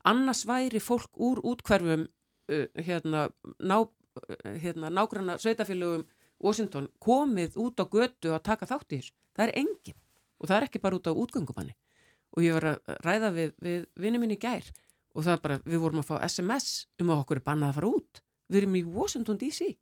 [0.09, 3.26] Annars væri fólk úr útkverfum uh, hérna,
[3.61, 6.07] ná, uh, hérna nágranna sveitafélögum
[6.43, 9.14] Washington komið út á götu að taka þátt í þessu.
[9.37, 10.01] Það er engin
[10.43, 11.76] og það er ekki bara út á útgöngumanni
[12.33, 14.68] og ég var að ræða við, við vinnum minni í gær
[15.12, 16.68] og það er bara, við vorum að fá SMS
[17.03, 19.72] um að okkur er bannað að fara út við erum í Washington DC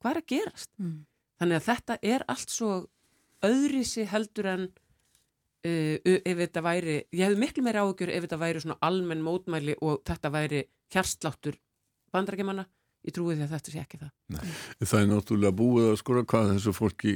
[0.00, 0.70] hvað er að gerast?
[0.80, 0.98] Mm.
[1.40, 2.70] Þannig að þetta er allt svo
[3.46, 8.64] öðrisi heldur en uh, ef þetta væri, ég hefði miklu meira áhugjur ef þetta væri
[8.64, 11.58] svona almenn mótmæli og þetta væri kjærsláttur
[12.14, 12.66] bandrækjumanna
[13.06, 14.54] ég trúi því að þetta sé ekki það Nei.
[14.82, 17.14] Það er náttúrulega búið að skora hvað þessu fólki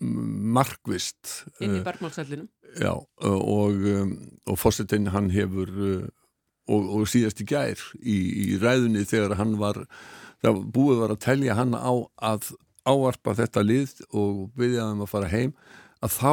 [0.00, 2.48] markvist inn í barmálsællinum
[2.78, 4.14] Já, og, um,
[4.46, 6.06] og fósitinn hann hefur uh,
[6.70, 8.16] og, og síðast í gær í,
[8.54, 9.82] í ræðunni þegar hann var
[10.40, 11.92] það búið var að telja hann á
[12.30, 12.52] að
[12.88, 15.52] áarpa þetta lið og byggja þeim að fara heim
[16.00, 16.32] að þá,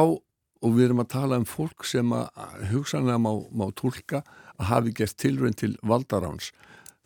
[0.64, 4.22] og við erum að tala um fólk sem að hugsanlega má, má tólka
[4.56, 6.52] að hafi gert tilrönd til valdaráns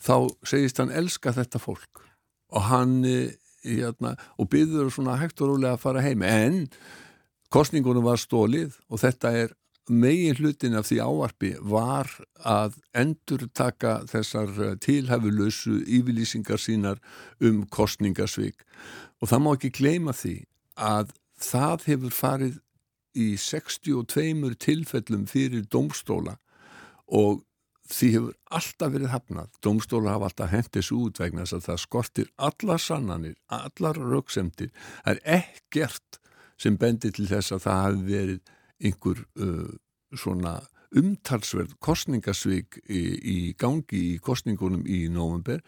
[0.02, 2.02] þá segist hann elska þetta fólk.
[2.52, 3.00] Og hann
[3.64, 6.22] hérna, og byður svona hægt og rólega að fara heim.
[6.22, 6.68] En
[7.52, 9.56] kostningunum var stólið og þetta er
[9.90, 12.10] megin hlutin af því áarpi var
[12.46, 17.00] að endur taka þessar eh, tilhæfulösu yfirlýsingar sínar
[17.42, 18.62] um kostningasvík
[19.20, 20.36] og það má ekki gleyma því
[20.78, 21.10] að
[21.42, 22.60] það hefur farið
[23.18, 26.38] í 62 tilfellum fyrir domstóla
[27.12, 27.42] og
[27.92, 29.52] því hefur alltaf verið hafnað.
[29.64, 34.72] Domstólar hafa alltaf hendis út vegna þess að það skortir allar sannanir allar rauksemtir
[35.04, 36.20] það er ekkert
[36.60, 39.72] sem bendir til þess að það hafi verið einhver uh,
[40.18, 40.60] svona
[40.98, 45.62] umtalsverð kostningasvík í, í gangi í kostningunum í november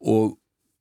[0.00, 0.38] og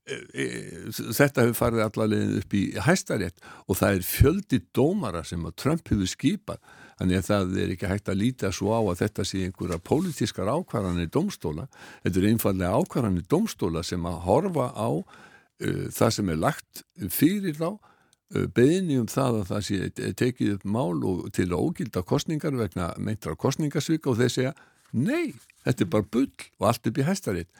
[0.08, 0.46] e, e,
[0.94, 5.92] þetta hefur farið allarlegin upp í hæstarétt og það er fjöldi dómara sem að Trump
[5.92, 6.64] hefur skipað
[7.00, 10.50] Þannig að það er ekki hægt að líta svo á að þetta sé einhverja pólitískar
[10.52, 11.70] ákvarðanir domstóla.
[12.04, 16.84] Þetta er einfallega ákvarðanir domstóla sem að horfa á uh, það sem er lagt
[17.16, 21.64] fyrir þá, uh, beðinni um það að það sé tekið upp mál og til að
[21.64, 24.54] ógilda kostningar vegna meintra kostningasvika og þeir segja
[24.92, 25.32] nei,
[25.64, 27.52] þetta er bara bull og allt upp í hæstaritt.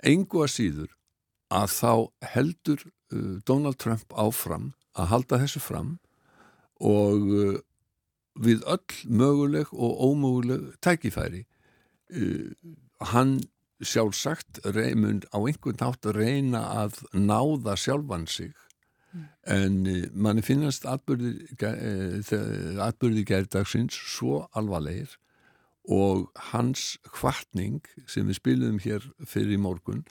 [0.00, 0.94] Engu að síður
[1.52, 1.92] að þá
[2.32, 5.98] heldur uh, Donald Trump áfram að halda þessu fram
[6.80, 7.58] og uh,
[8.38, 11.44] við öll möguleg og ómöguleg tækifæri
[12.14, 12.50] uh,
[13.12, 13.40] hann
[13.80, 14.60] sjálfsagt
[14.94, 18.52] mun á einhvern nátt að reyna að náða sjálfan sig
[19.12, 19.24] mm.
[19.46, 25.16] en uh, manni finnast atbyrði uh, gerðdagsins svo alvarlegir
[25.88, 30.04] og hans hvartning sem við spilum hér fyrir í morgun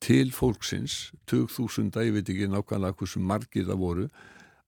[0.00, 4.06] til fólksins 2000, ég veit ekki nákvæmlega hversu margir það voru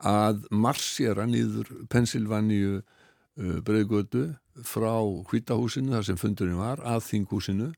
[0.07, 4.33] að marsjera nýður Pensilvaníu uh, breyðgötu
[4.69, 4.95] frá
[5.31, 7.71] hvítahúsinu þar sem fundurinn var að þinghúsinu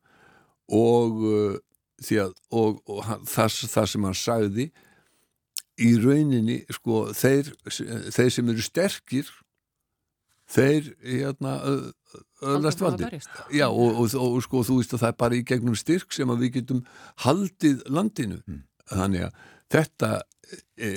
[0.74, 4.68] og, uh, að, og, og það, það sem hann sagði
[5.84, 7.50] í rauninni sko þeir,
[8.14, 9.30] þeir sem eru sterkir
[10.50, 11.56] þeir hérna
[12.44, 13.08] öðlast valdi
[13.54, 16.30] Já, og, og, og sko þú veist að það er bara í gegnum styrk sem
[16.30, 16.84] að við getum
[17.24, 18.40] haldið landinu.
[18.46, 18.62] Mm.
[18.92, 19.42] þannig að
[19.74, 20.10] þetta
[20.78, 20.88] e,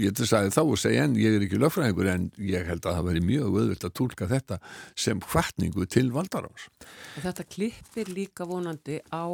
[0.00, 2.84] ég ætla að sagði þá og segja en ég er ekki lögfræðingur en ég held
[2.84, 4.60] að það veri mjög öðvöld að tólka þetta
[5.06, 6.68] sem hvartningu til valdarás
[7.16, 9.26] Þetta klippir líka vonandi á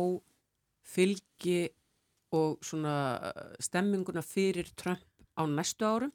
[0.90, 1.68] fylgi
[2.36, 6.12] og svona stemminguna fyrir Trump á næstu árum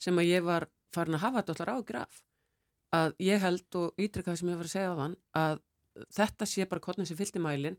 [0.00, 2.22] sem að ég var farin að hafa þetta allar ágraf
[2.96, 5.62] að ég held og ítrykkaði sem ég var að segja á þann að
[6.16, 7.78] þetta sé bara konin sem fyllt í mælin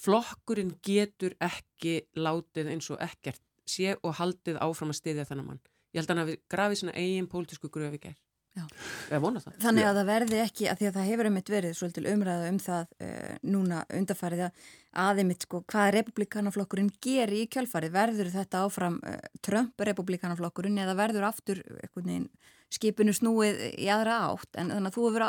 [0.00, 5.64] flokkurinn getur ekki látið eins og ekkert sé og haldið áfram að stiðja þennan mann.
[5.94, 8.20] Ég held að hann hafi grafið svona eigin pólitísku gröfi gær.
[8.54, 9.56] Það.
[9.64, 12.50] Þannig að það verði ekki, að því að það hefur um mitt verið svolítil umræða
[12.52, 14.68] um það uh, núna undarfarið að
[15.04, 21.26] aðeimitt sko hvaða republikanaflokkurinn gerir í kjálfarið verður þetta áfram uh, Trump republikanaflokkurinn eða verður
[21.32, 21.64] aftur
[21.96, 22.28] veginn,
[22.70, 25.26] skipinu snúið í aðra átt en þannig að þú hefur,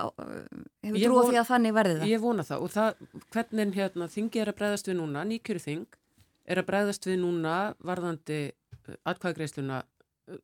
[0.85, 3.03] hefur trúið því að þannig verði það Ég vona það og það,
[3.35, 5.99] hvernig hérna, þingi er að bregðast við núna, nýkjöru þing
[6.45, 9.83] er að bregðast við núna varðandi uh, atkvæðagreisluna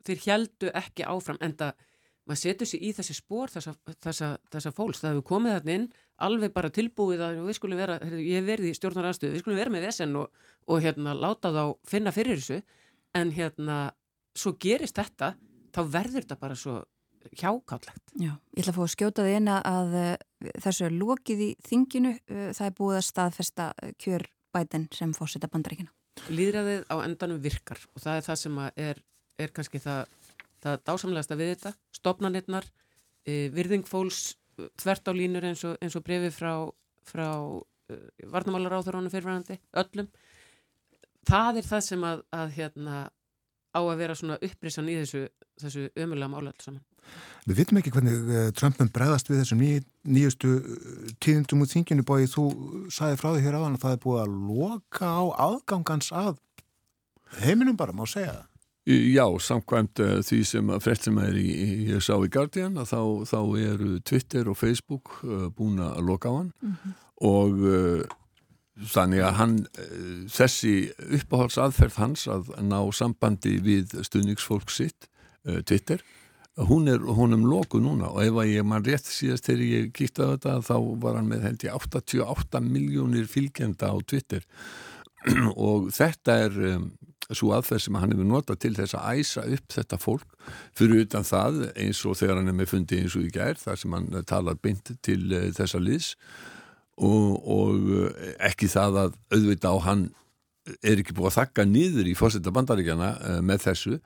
[0.06, 1.88] þeir heldu ekki áfram en það
[2.30, 3.74] maður setur sér í þessi spór þessa,
[4.04, 5.88] þessa, þessa fólks, það hefur komið þarna inn
[6.22, 9.88] alveg bara tilbúið að við skulum vera ég verið í stjórnaranstöðu, við skulum vera með
[9.88, 12.62] vesen og, og hérna láta þá finna fyrir þessu.
[13.18, 13.78] En hérna
[14.38, 15.34] svo gerist þetta,
[15.76, 16.78] þá verður þetta bara svo
[17.38, 21.44] hjákállegt Já, ég ætla að fá að skjóta því eina að uh, þessu er lokið
[21.46, 25.94] í þinginu uh, það er búið að staðfesta uh, kjör bæten sem fórseta bandaríkina
[26.28, 28.98] Lýðræðið á endanum virkar og það er það sem er,
[29.40, 30.10] er kannski það
[30.62, 32.68] það dásamlegast að við þetta, stopnarnirnar,
[33.26, 34.22] e, virðingfóls
[34.82, 36.54] þvert á línur eins og, eins og brefi frá,
[37.08, 37.28] frá
[37.90, 37.98] e,
[38.34, 40.12] varnamálar áþurónu fyrirvægandi, öllum.
[41.28, 43.02] Það er það sem að, að hérna,
[43.72, 45.26] á að vera svona upprisan í þessu,
[45.62, 46.86] þessu ömulega mála alls saman.
[47.50, 49.72] Við vitum ekki hvernig Trumpum bregðast við þessum ný,
[50.06, 50.52] nýjustu
[51.24, 52.28] tíðindum út þinginu bóið.
[52.36, 52.46] Þú
[52.94, 56.38] sagði frá því hér áðan að það er búið að loka á aðgangans að
[57.42, 58.48] heiminum bara, má segja það.
[58.90, 61.50] Já, samkvæmt uh, því sem að frett sem er í,
[61.92, 66.32] ég sá í Guardian að þá, þá eru Twitter og Facebook uh, búin að loka
[66.34, 66.96] á hann mm -hmm.
[67.30, 68.02] og uh,
[68.82, 69.56] þannig að hann
[70.34, 70.74] þessi
[71.20, 75.06] uppáhaldsaðferð hans að ná sambandi við stuðningsfólk sitt
[75.44, 76.02] Twitter,
[76.70, 80.28] hún er honum loku núna og ef að ég mann rétt síðast þegar ég kíkta
[80.28, 84.46] á þetta þá var hann með held ég 88 miljónir fylgjenda á Twitter.
[85.56, 86.88] Og þetta er um,
[87.30, 90.38] svo aðferð sem hann hefur notað til þess að æsa upp þetta fólk.
[90.78, 93.82] Fyrir utan það eins og þegar hann er með fundi eins og í gær þar
[93.82, 96.16] sem hann talar bynd til uh, þessa liðs.
[97.02, 98.10] Og, og uh,
[98.50, 100.10] ekki það að auðvita á hann
[100.84, 103.98] er ekki búið að þakka nýður í fórsetta bandaríkjana uh, með þessu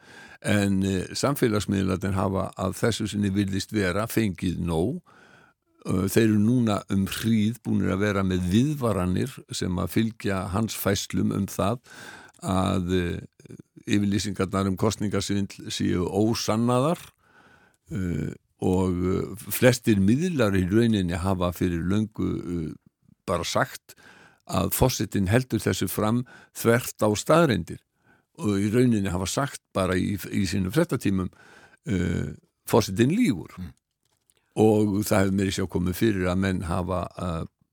[0.46, 0.82] en
[1.18, 5.00] samfélagsmiðlarnir hafa að þessu sinni vildist vera fengið nóg.
[5.86, 11.34] Þeir eru núna um hríð búinir að vera með viðvaranir sem að fylgja hans fæslum
[11.34, 11.80] um það
[12.46, 12.94] að
[13.86, 17.02] yfirlýsingarnar um kostningarsvindl séu ósannaðar
[18.66, 22.30] og flestir miðlar í rauninni hafa fyrir löngu
[23.26, 23.96] bara sagt
[24.46, 26.24] að fósittin heldur þessu fram
[26.58, 27.82] þvert á staðreindir
[28.42, 31.32] og í rauninni hafa sagt bara í, í sínum frettatímum
[32.68, 33.72] fósittin lígur mm.
[34.62, 37.06] og það hefur mér sjá komið fyrir að menn hafa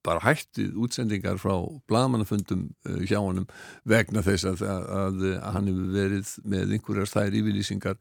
[0.07, 1.55] bara hættið útsendingar frá
[1.91, 3.47] blagamannafundum uh, hjá honum
[3.89, 7.99] vegna þess að, að, að, að hann hefur verið með einhverjar þær yfirlýsingar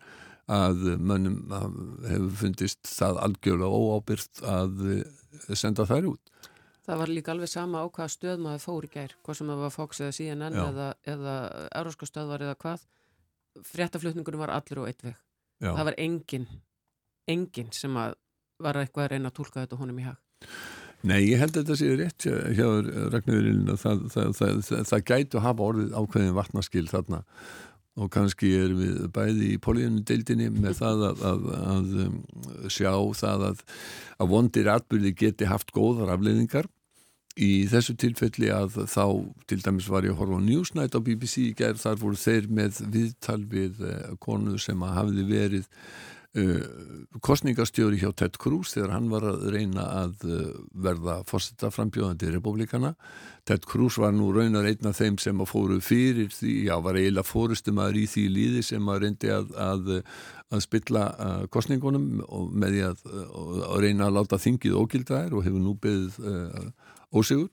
[0.52, 1.38] að mönnum
[2.08, 6.44] hefur fundist það algjörlega óábyrgt að uh, senda þær út.
[6.92, 9.62] Það var líka alveg sama á hvaða stöð maður fór í gær, hvað sem það
[9.64, 10.64] var Fox eða CNN Já.
[10.66, 11.36] eða, eða
[11.80, 12.84] Euróska stöðvar eða hvað.
[13.70, 15.16] Fréttaflutningunum var allir og eitt veg.
[15.64, 15.70] Já.
[15.70, 16.48] Það var enginn,
[17.32, 20.20] enginn sem var eitthvað að reyna að tólka þetta honum í hag.
[21.08, 22.28] Nei, ég held að þetta sé rétt
[22.60, 22.68] hjá
[23.16, 27.22] Ragnarurinn að það, það, það, það gætu að hafa orðið ákveðin vatnaskil þarna
[28.02, 32.20] og kannski er við bæði í políunum deildinni með það að, að, að um,
[32.72, 33.66] sjá það að,
[34.20, 36.70] að vondir atbyrði geti haft góðar afleiðingar
[37.40, 39.06] í þessu tilfelli að þá
[39.48, 42.50] til dæmis var ég að horfa á Newsnight á BBC í gerð þar voru þeir
[42.52, 45.70] með viðtal við uh, konu sem hafiði verið
[46.32, 46.64] Uh,
[47.20, 52.94] kostningastjóri hjá Ted Cruz þegar hann var að reyna að uh, verða fórsetta frambjóðandi republikana.
[53.44, 56.96] Ted Cruz var nú raunar einn af þeim sem að fóru fyrir því, já var
[56.96, 59.92] eiginlega fórustumæður í því líði sem að reyndi að, að,
[60.56, 63.04] að spilla uh, kostningunum og með því að,
[63.68, 66.22] að reyna að láta þingið ógildaðir og hefur nú beðið
[67.14, 67.50] ósigur.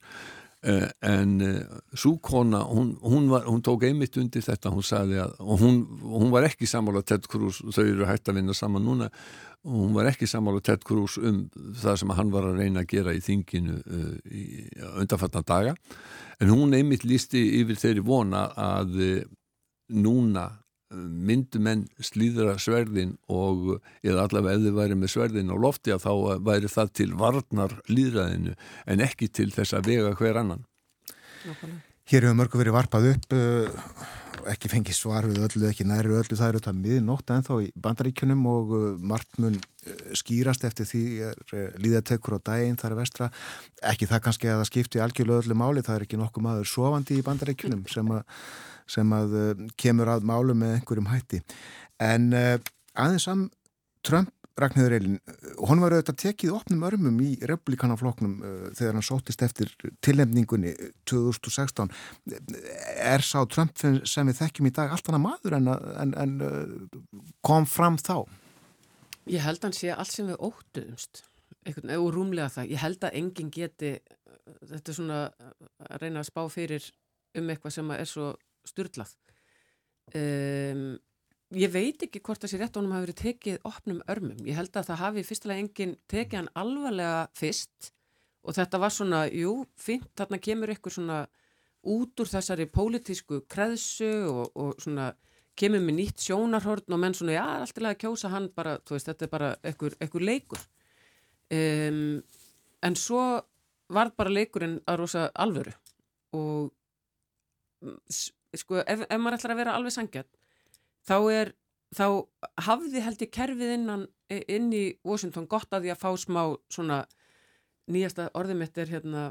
[0.58, 1.58] Uh, en uh,
[1.94, 4.72] svo kona hún, hún, hún tók einmitt undir þetta.
[4.74, 8.40] Hún sagði að, og hún, hún var ekki samála Ted Cruz, þau eru hægt að
[8.40, 9.06] vinna saman núna,
[9.62, 11.44] hún var ekki samála Ted Cruz um
[11.78, 13.78] það sem hann var að reyna að gera í þinginu
[14.34, 14.44] í
[14.98, 15.76] undanfatna daga.
[16.42, 18.98] En hún einmitt lísti yfir þeirri vona að
[19.94, 20.48] núna
[20.90, 26.06] myndu menn slíðra sverðin og eða allavega ef þið væri með sverðin á lofti að
[26.06, 26.12] þá
[26.46, 28.54] væri það til varnar líðræðinu
[28.88, 30.64] en ekki til þess að vega hver annan.
[32.08, 33.82] Hér hefur mörgu verið varpað upp uh,
[34.48, 38.46] ekki fengið svar við öllu, ekki næri öllu, það eru þetta miðnótt ennþá í bandaríkunum
[38.48, 41.02] og uh, margt mun uh, skýrast eftir því
[41.84, 43.28] líðatekur á daginn þar er vestra,
[43.92, 47.20] ekki það kannski að það skipti algjörlega öllu máli, það er ekki nokkuð maður sofandi
[47.20, 48.40] í bandaríkunum sem að,
[48.90, 49.36] sem að
[49.80, 51.42] kemur að málu með einhverjum hætti.
[52.02, 53.46] En aðeins am
[54.06, 55.18] Trump Ragnhjóður Eilin,
[55.68, 58.34] hún var auðvitað tekið opnum örmum í republikanafloknum
[58.74, 59.70] þegar hann sótist eftir
[60.02, 60.72] tilnefningunni
[61.06, 61.92] 2016
[63.04, 65.70] er sá Trump sem við þekkjum í dag allt annað maður en,
[66.02, 66.34] en, en
[67.46, 68.26] kom fram þá?
[69.30, 71.24] Ég held að hann sé allt sem við óttuðumst
[71.68, 73.94] og rúmlega það, ég held að enginn geti
[74.66, 75.24] þetta svona
[75.86, 76.90] að reyna að spá fyrir
[77.38, 78.32] um eitthvað sem er svo
[78.68, 79.14] styrlað
[80.16, 80.88] um
[81.56, 84.40] ég veit ekki hvort það sé rétt honum hafi verið tekið opnum örmum.
[84.44, 87.92] Ég held að það hafi fyrstulega enginn tekið hann alvarlega fyrst
[88.44, 91.22] og þetta var svona, jú, fint, þarna kemur ykkur svona
[91.88, 95.10] út úr þessari pólitísku kreðsu og, og svona
[95.58, 99.08] kemur með nýtt sjónarhorn og menn svona, já, alltaf að kjósa hann bara, þú veist,
[99.08, 100.64] þetta er bara ykkur leikur.
[101.48, 102.18] Um,
[102.84, 103.22] en svo
[103.88, 105.72] var bara leikurinn að rosa alvöru
[106.36, 106.74] og
[108.56, 110.30] sko, ef, ef maður ætlar að vera alveg sangjart
[111.08, 111.54] þá er
[111.96, 112.04] þá
[112.66, 116.42] hafði held ég kerfið innan, inn í Washington gott að því að fá smá
[116.72, 117.02] svona
[117.88, 119.24] nýjasta orðið mitt er hérna,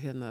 [0.00, 0.30] hérna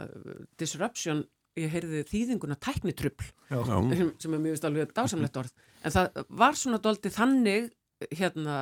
[0.58, 1.24] disruption,
[1.60, 5.54] ég heyrði þýðinguna tæknitrubl sem er mjög vist alveg dásamlegt orð.
[5.86, 7.70] En það var svona doldið þannig
[8.18, 8.58] hérna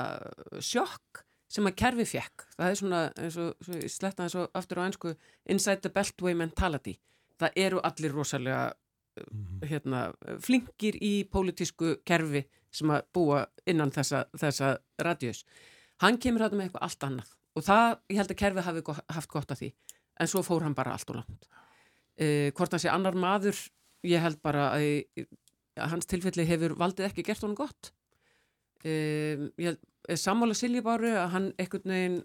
[0.60, 4.88] sjokk sem að kerfi fjekk það er svona, eins og, sletta eins og aftur á
[4.88, 5.16] einsku,
[5.48, 6.98] inside the beltway mentality.
[7.42, 8.68] Það eru allir rosalega.
[9.68, 10.06] Hérna,
[10.44, 15.44] flinkir í pólitísku kerfi sem að búa innan þessa, þessa radjus.
[16.02, 18.84] Hann kemur hægt með eitthvað allt annað og það, ég held að kerfi hafi
[19.18, 19.72] haft gott af því
[20.22, 21.48] en svo fór hann bara allt og langt.
[22.16, 23.58] Eh, hvort hann sé annar maður,
[24.08, 25.26] ég held bara að,
[25.80, 27.92] að hans tilfelli hefur valdið ekki gert honum gott.
[28.86, 29.84] Eh, ég held,
[30.18, 32.22] sammála Siljibáru að hann einhvern veginn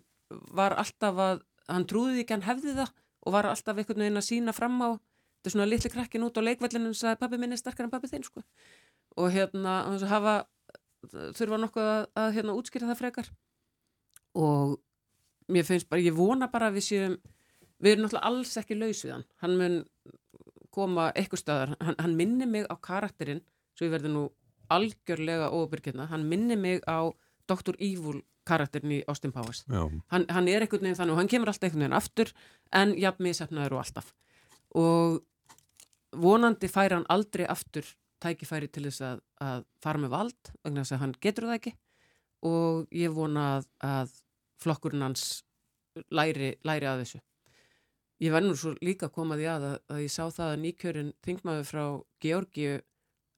[0.57, 2.95] var alltaf að, hann trúði ekki hann hefði það
[3.27, 4.91] og var alltaf einhvern veginn að sína fram á
[5.47, 7.93] þetta er svona litli krakkin út á leikvallinu og sagði pabbi minni er sterkar en
[7.93, 8.43] pabbi þinn sko.
[9.17, 9.75] og hérna
[10.11, 10.33] hafa,
[11.39, 13.29] þurfa nokkuð að, að hérna, útskýra það frekar.
[14.35, 14.75] Og
[15.49, 17.15] mér finnst bara, ég vona bara við séum
[17.79, 19.27] við erum náttúrulega alls ekki laus við hann.
[19.45, 19.79] Hann mun
[20.75, 23.45] koma eitthvað stöðar hann, hann minni mig á karakterinn
[23.77, 24.27] svo ég verði nú
[24.73, 27.07] algjörlega óbyrgirna, hann minni mig á
[27.47, 27.79] Dr.
[27.79, 29.63] Evil karakterin í Austin Powers.
[30.11, 32.35] Hann, hann er einhvern veginn þannig og hann kemur alltaf einhvern veginn aftur
[32.75, 34.13] en jafn misefnaður og alltaf.
[34.77, 35.21] Og
[36.23, 37.89] vonandi fær hann aldrei aftur
[38.23, 41.73] tækifæri til þess að, að fara með vald vegna þess að hann getur það ekki
[42.47, 44.15] og ég vona að, að
[44.63, 45.27] flokkurinn hans
[46.13, 47.23] læri, læri að þessu.
[48.25, 51.85] Ég var nú svo líka komaði að, að ég sá það að nýkjörin þingmaður frá
[52.25, 52.69] Georgi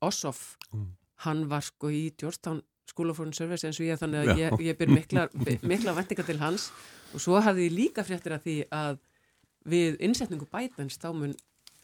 [0.06, 0.90] Ossoff, mm.
[1.26, 4.54] hann var sko í Georgetown School of Foreign Service eins og ég þannig að ég,
[4.68, 5.26] ég byr mikla,
[5.66, 6.70] mikla vendinga til hans
[7.12, 9.00] og svo hafði ég líka fréttir að því að
[9.68, 11.34] við innsetningu bætans þá mun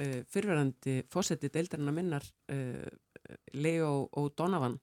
[0.00, 2.88] uh, fyrirverandi fósetti deildarinn að minnar uh,
[3.54, 4.78] Leo O'Donovan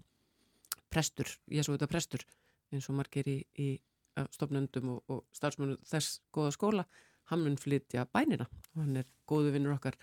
[0.91, 2.25] prestur, ég svo þetta prestur
[2.71, 3.69] eins og margir í, í
[4.35, 6.85] stofnöndum og, og starfsmönu þess góða skóla,
[7.31, 8.47] hann mun flytja bænina.
[8.75, 9.95] Og hann er góðu vinnur okkar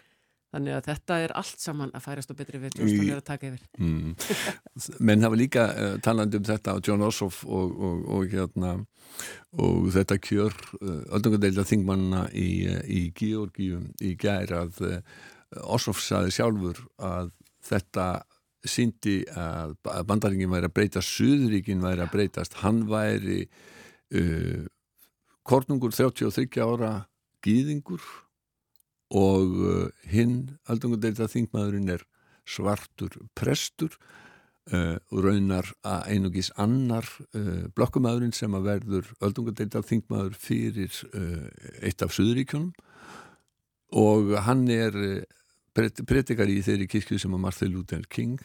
[0.49, 3.65] Þannig að þetta er allt saman að færast og betri við tjóðstofnir að taka yfir.
[3.85, 4.15] Mm.
[5.05, 8.71] Menn hafa líka uh, talandi um þetta á John Ossoff og, og, og, hérna,
[9.61, 14.81] og þetta kjör uh, öldungadeilda þingmanna í, uh, í Georgíum í gær að
[15.69, 17.31] Ossoff saði sjálfur að
[17.69, 18.09] þetta
[18.69, 19.77] síndi að
[20.09, 23.45] bandaringin væri að breytast, Suðuríkin væri að breytast, hann væri
[24.17, 24.65] uh,
[25.49, 26.93] kornungur 33 ára
[27.45, 28.03] gýðingur
[29.15, 32.05] og uh, hinn aldungadeilta þingmaðurinn er
[32.49, 33.95] svartur prestur
[34.73, 41.49] uh, og raunar að einugis annar uh, blokkumæðurinn sem að verður aldungadeilta þingmaður fyrir uh,
[41.81, 42.73] eitt af Suðuríkjónum
[43.97, 44.95] og hann er
[45.73, 48.37] predikar í þeirri kirkju sem að Martha Luther King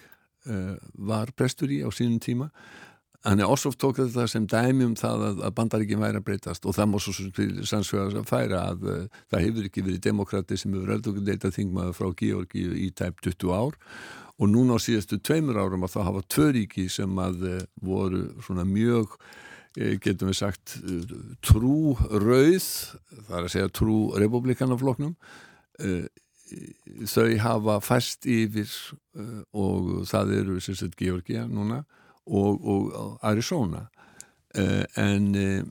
[0.95, 2.47] var prestur í á sínum tíma
[3.23, 6.65] Þannig að Ossoff tók þetta sem dæmi um það að, að bandaríkinn væri að breytast
[6.67, 7.13] og það má svo
[7.69, 11.95] sannsvegar að færa að uh, það hefur ekki verið demokrati sem hefur eldur leitað þingmaður
[11.95, 13.77] frá Georgi í tæp 20 ár.
[14.41, 17.55] Og núna á síðastu tveimur árum að það hafa tvö ríki sem að uh,
[17.87, 20.75] voru svona mjög, uh, getum við sagt,
[21.47, 22.69] trú rauð,
[23.29, 25.15] það er að segja trú republikanafloknum,
[27.09, 28.69] þau hafa fæst yfir
[29.57, 31.81] og það eru sérstaklega Georgia núna
[32.25, 33.87] og, og Arizona
[34.57, 35.63] uh, en, uh,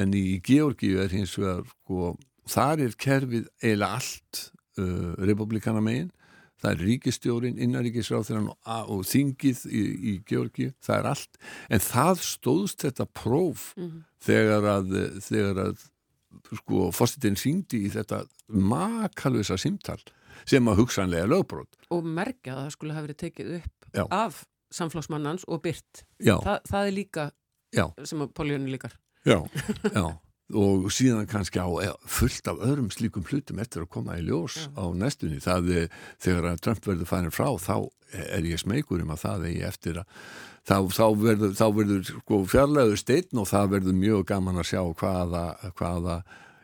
[0.00, 2.14] en í Georgíu er hins vegar sko,
[2.50, 4.46] þar er kerfið eila allt
[4.78, 6.10] uh, republikana megin
[6.60, 11.40] það er ríkistjórin, innaríkisráþurann og, og þingið í, í Georgi, það er allt,
[11.72, 14.02] en það stóðst þetta próf mm -hmm.
[14.26, 14.94] þegar að,
[15.24, 15.86] þegar að
[16.60, 20.00] sko, fórstitinn syngdi í þetta makalvisa simtal
[20.48, 21.76] sem að hugsanlega lögbrót.
[21.90, 24.04] Og merkja að það skulle hafa verið tekið upp Já.
[24.10, 24.44] af
[24.74, 26.04] samflagsmannans og byrt.
[26.22, 27.28] Þa, það er líka
[27.74, 27.86] Já.
[28.04, 28.96] sem að Póljónu líkar.
[29.26, 29.42] Já,
[29.90, 30.04] já
[30.50, 34.70] og síðan kannski á fullt af öðrum slíkum hlutum eftir að koma í ljós ja.
[34.74, 35.40] á næstunni.
[35.42, 37.76] Það er þegar að Trump verður færin frá þá
[38.10, 40.14] er ég smeykur um að það er eftir að
[40.66, 44.82] þá, þá verður, þá verður sko, fjarlæður steitn og það verður mjög gaman að sjá
[45.02, 45.44] hvaða,
[45.78, 46.16] hvaða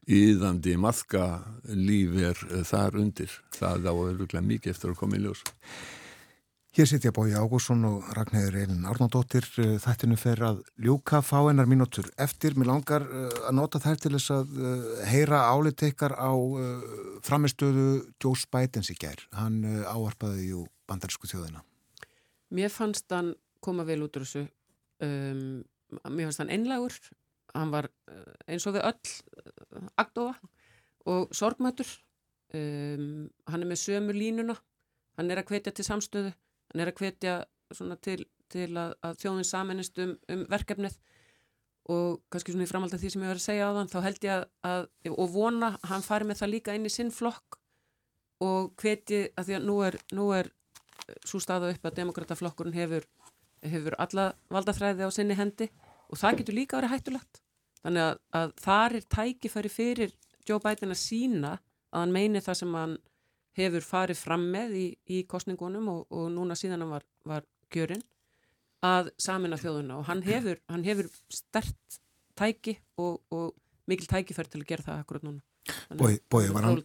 [0.07, 1.29] íðandi maðka
[1.67, 3.39] líf er þar undir.
[3.55, 5.43] Það á öruglega mikið eftir að koma í ljós.
[6.77, 9.47] Hér sitja Bói Ágússon og Ragnæður Eilin Árnardóttir.
[9.63, 12.53] Eh, þættinu fer að ljúka fá einar mínútur eftir.
[12.53, 16.37] Mér langar eh, að nota þær til þess að eh, heyra áliteikar á
[17.25, 17.87] framistöðu
[18.21, 19.25] Joe Spidens í gær.
[19.33, 21.65] Hann áarpaði jú bandarísku þjóðina.
[22.53, 23.33] Mér fannst hann
[23.65, 24.45] koma vel út úr þessu.
[25.01, 25.65] Um,
[26.13, 27.01] mér fannst hann einlagur.
[27.57, 27.89] Hann var
[28.45, 30.37] eins og við öll agdofa
[31.09, 31.89] og sorgmætur.
[32.53, 34.61] Um, hann er með sömu línuna.
[35.17, 36.37] Hann er að hvetja til samstöðu
[36.71, 37.37] hann er að hvetja
[38.05, 38.19] til,
[38.53, 40.99] til að, að þjóðin saminist um, um verkefnið.
[41.95, 43.99] Og kannski svona í framhald af því sem ég var að segja á þann þá
[44.03, 47.61] held ég að, og vona hann fari með það líka inn í sinn flokk
[48.43, 50.51] og hveti að því að nú er, nú er
[51.23, 53.07] svo staða upp að demokrataflokkurinn hefur,
[53.63, 55.69] hefur alla valdaþræði á sinni hendi
[56.11, 57.43] og það getur líka verið hættulegt.
[57.85, 62.61] Þannig að, að þar er tækifæri fyrir Joe Biden að sína að hann meini það
[62.61, 62.97] sem hann
[63.57, 68.05] hefur farið fram með í, í kostningunum og, og núna síðan hann var, var gjörinn
[68.87, 72.01] að samina þjóðuna og hann hefur, hann hefur stert
[72.37, 73.55] tæki og, og
[73.89, 75.43] mikil tækifær til að gera það akkurat núna.
[75.99, 76.79] Bói, bói, var hann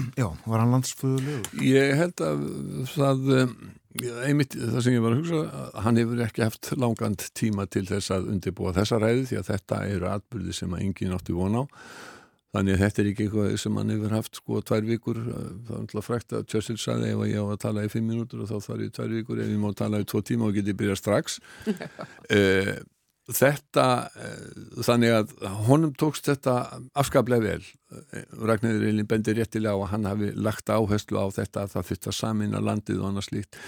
[0.20, 1.46] Já, var hann landsföðulegur?
[1.64, 2.42] Ég held að
[2.92, 3.30] það
[4.26, 8.10] einmitt það sem ég var að hugsa hann hefur ekki haft langand tíma til þess
[8.16, 11.62] að undirbúa þessa ræði því að þetta eru atbyrði sem að engin átti von á
[12.54, 15.78] Þannig að þetta er ekki eitthvað sem hann hefur haft sko tvær vikur, það er
[15.80, 18.68] alltaf frækt að Churchill saði ef ég á að tala í fimm minútur og þá
[18.68, 21.40] þarf ég tvær vikur, ef ég má tala í tvo tíma og geti byrjað strax.
[21.66, 22.76] uh,
[23.40, 25.34] þetta, uh, þannig að
[25.66, 26.54] honum tókst þetta
[26.94, 27.72] afskaplega vel.
[27.90, 31.90] Eh, Ragnarður Eilin bendir réttilega á að hann hafi lagt áherslu á þetta að það
[31.90, 33.58] fyrst að samina landið og annað slíkt.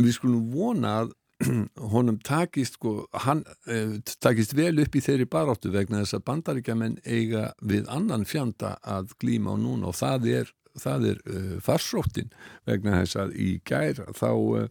[0.00, 1.14] Við skulum vona að
[1.92, 6.96] honum takist sko, hann eh, takist vel upp í þeirri baráttu vegna þess að bandaríkjaman
[7.04, 12.32] eiga við annan fjanda að glíma á núna og það er, það er uh, farsóttin
[12.68, 14.66] vegna þess að í gær þá uh,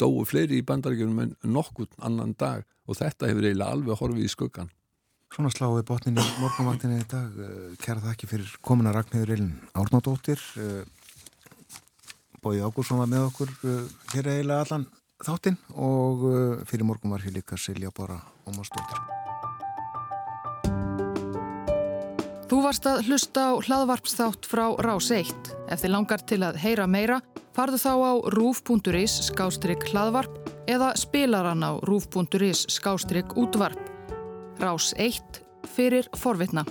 [0.00, 4.32] dóu fleiri í bandaríkjum en nokkur annan dag og þetta hefur eiginlega alveg horfið í
[4.32, 4.72] skuggan.
[5.34, 7.32] Svona sláði botninni morgunvaktinni í dag.
[7.82, 10.40] Kæra þakki fyrir komuna Ragnhildur Eilin Árnádóttir.
[12.44, 13.50] Bói Ágúrsson var með okkur
[14.12, 14.86] hér eiginlega allan
[15.24, 19.00] þáttinn og uh, fyrir morgun var hér líka Silja Bára Ómarsdóttir.
[22.46, 25.32] Þú varst að hlusta á hlaðvarpsþátt frá Rás 1.
[25.66, 27.18] Ef þið langar til að heyra meira,
[27.56, 33.82] farðu þá á rúf.is skástrygg hlaðvarp eða spilaran á rúf.is skástrygg útvarp.
[34.62, 35.42] Rás 1
[35.74, 36.62] fyrir forvitna.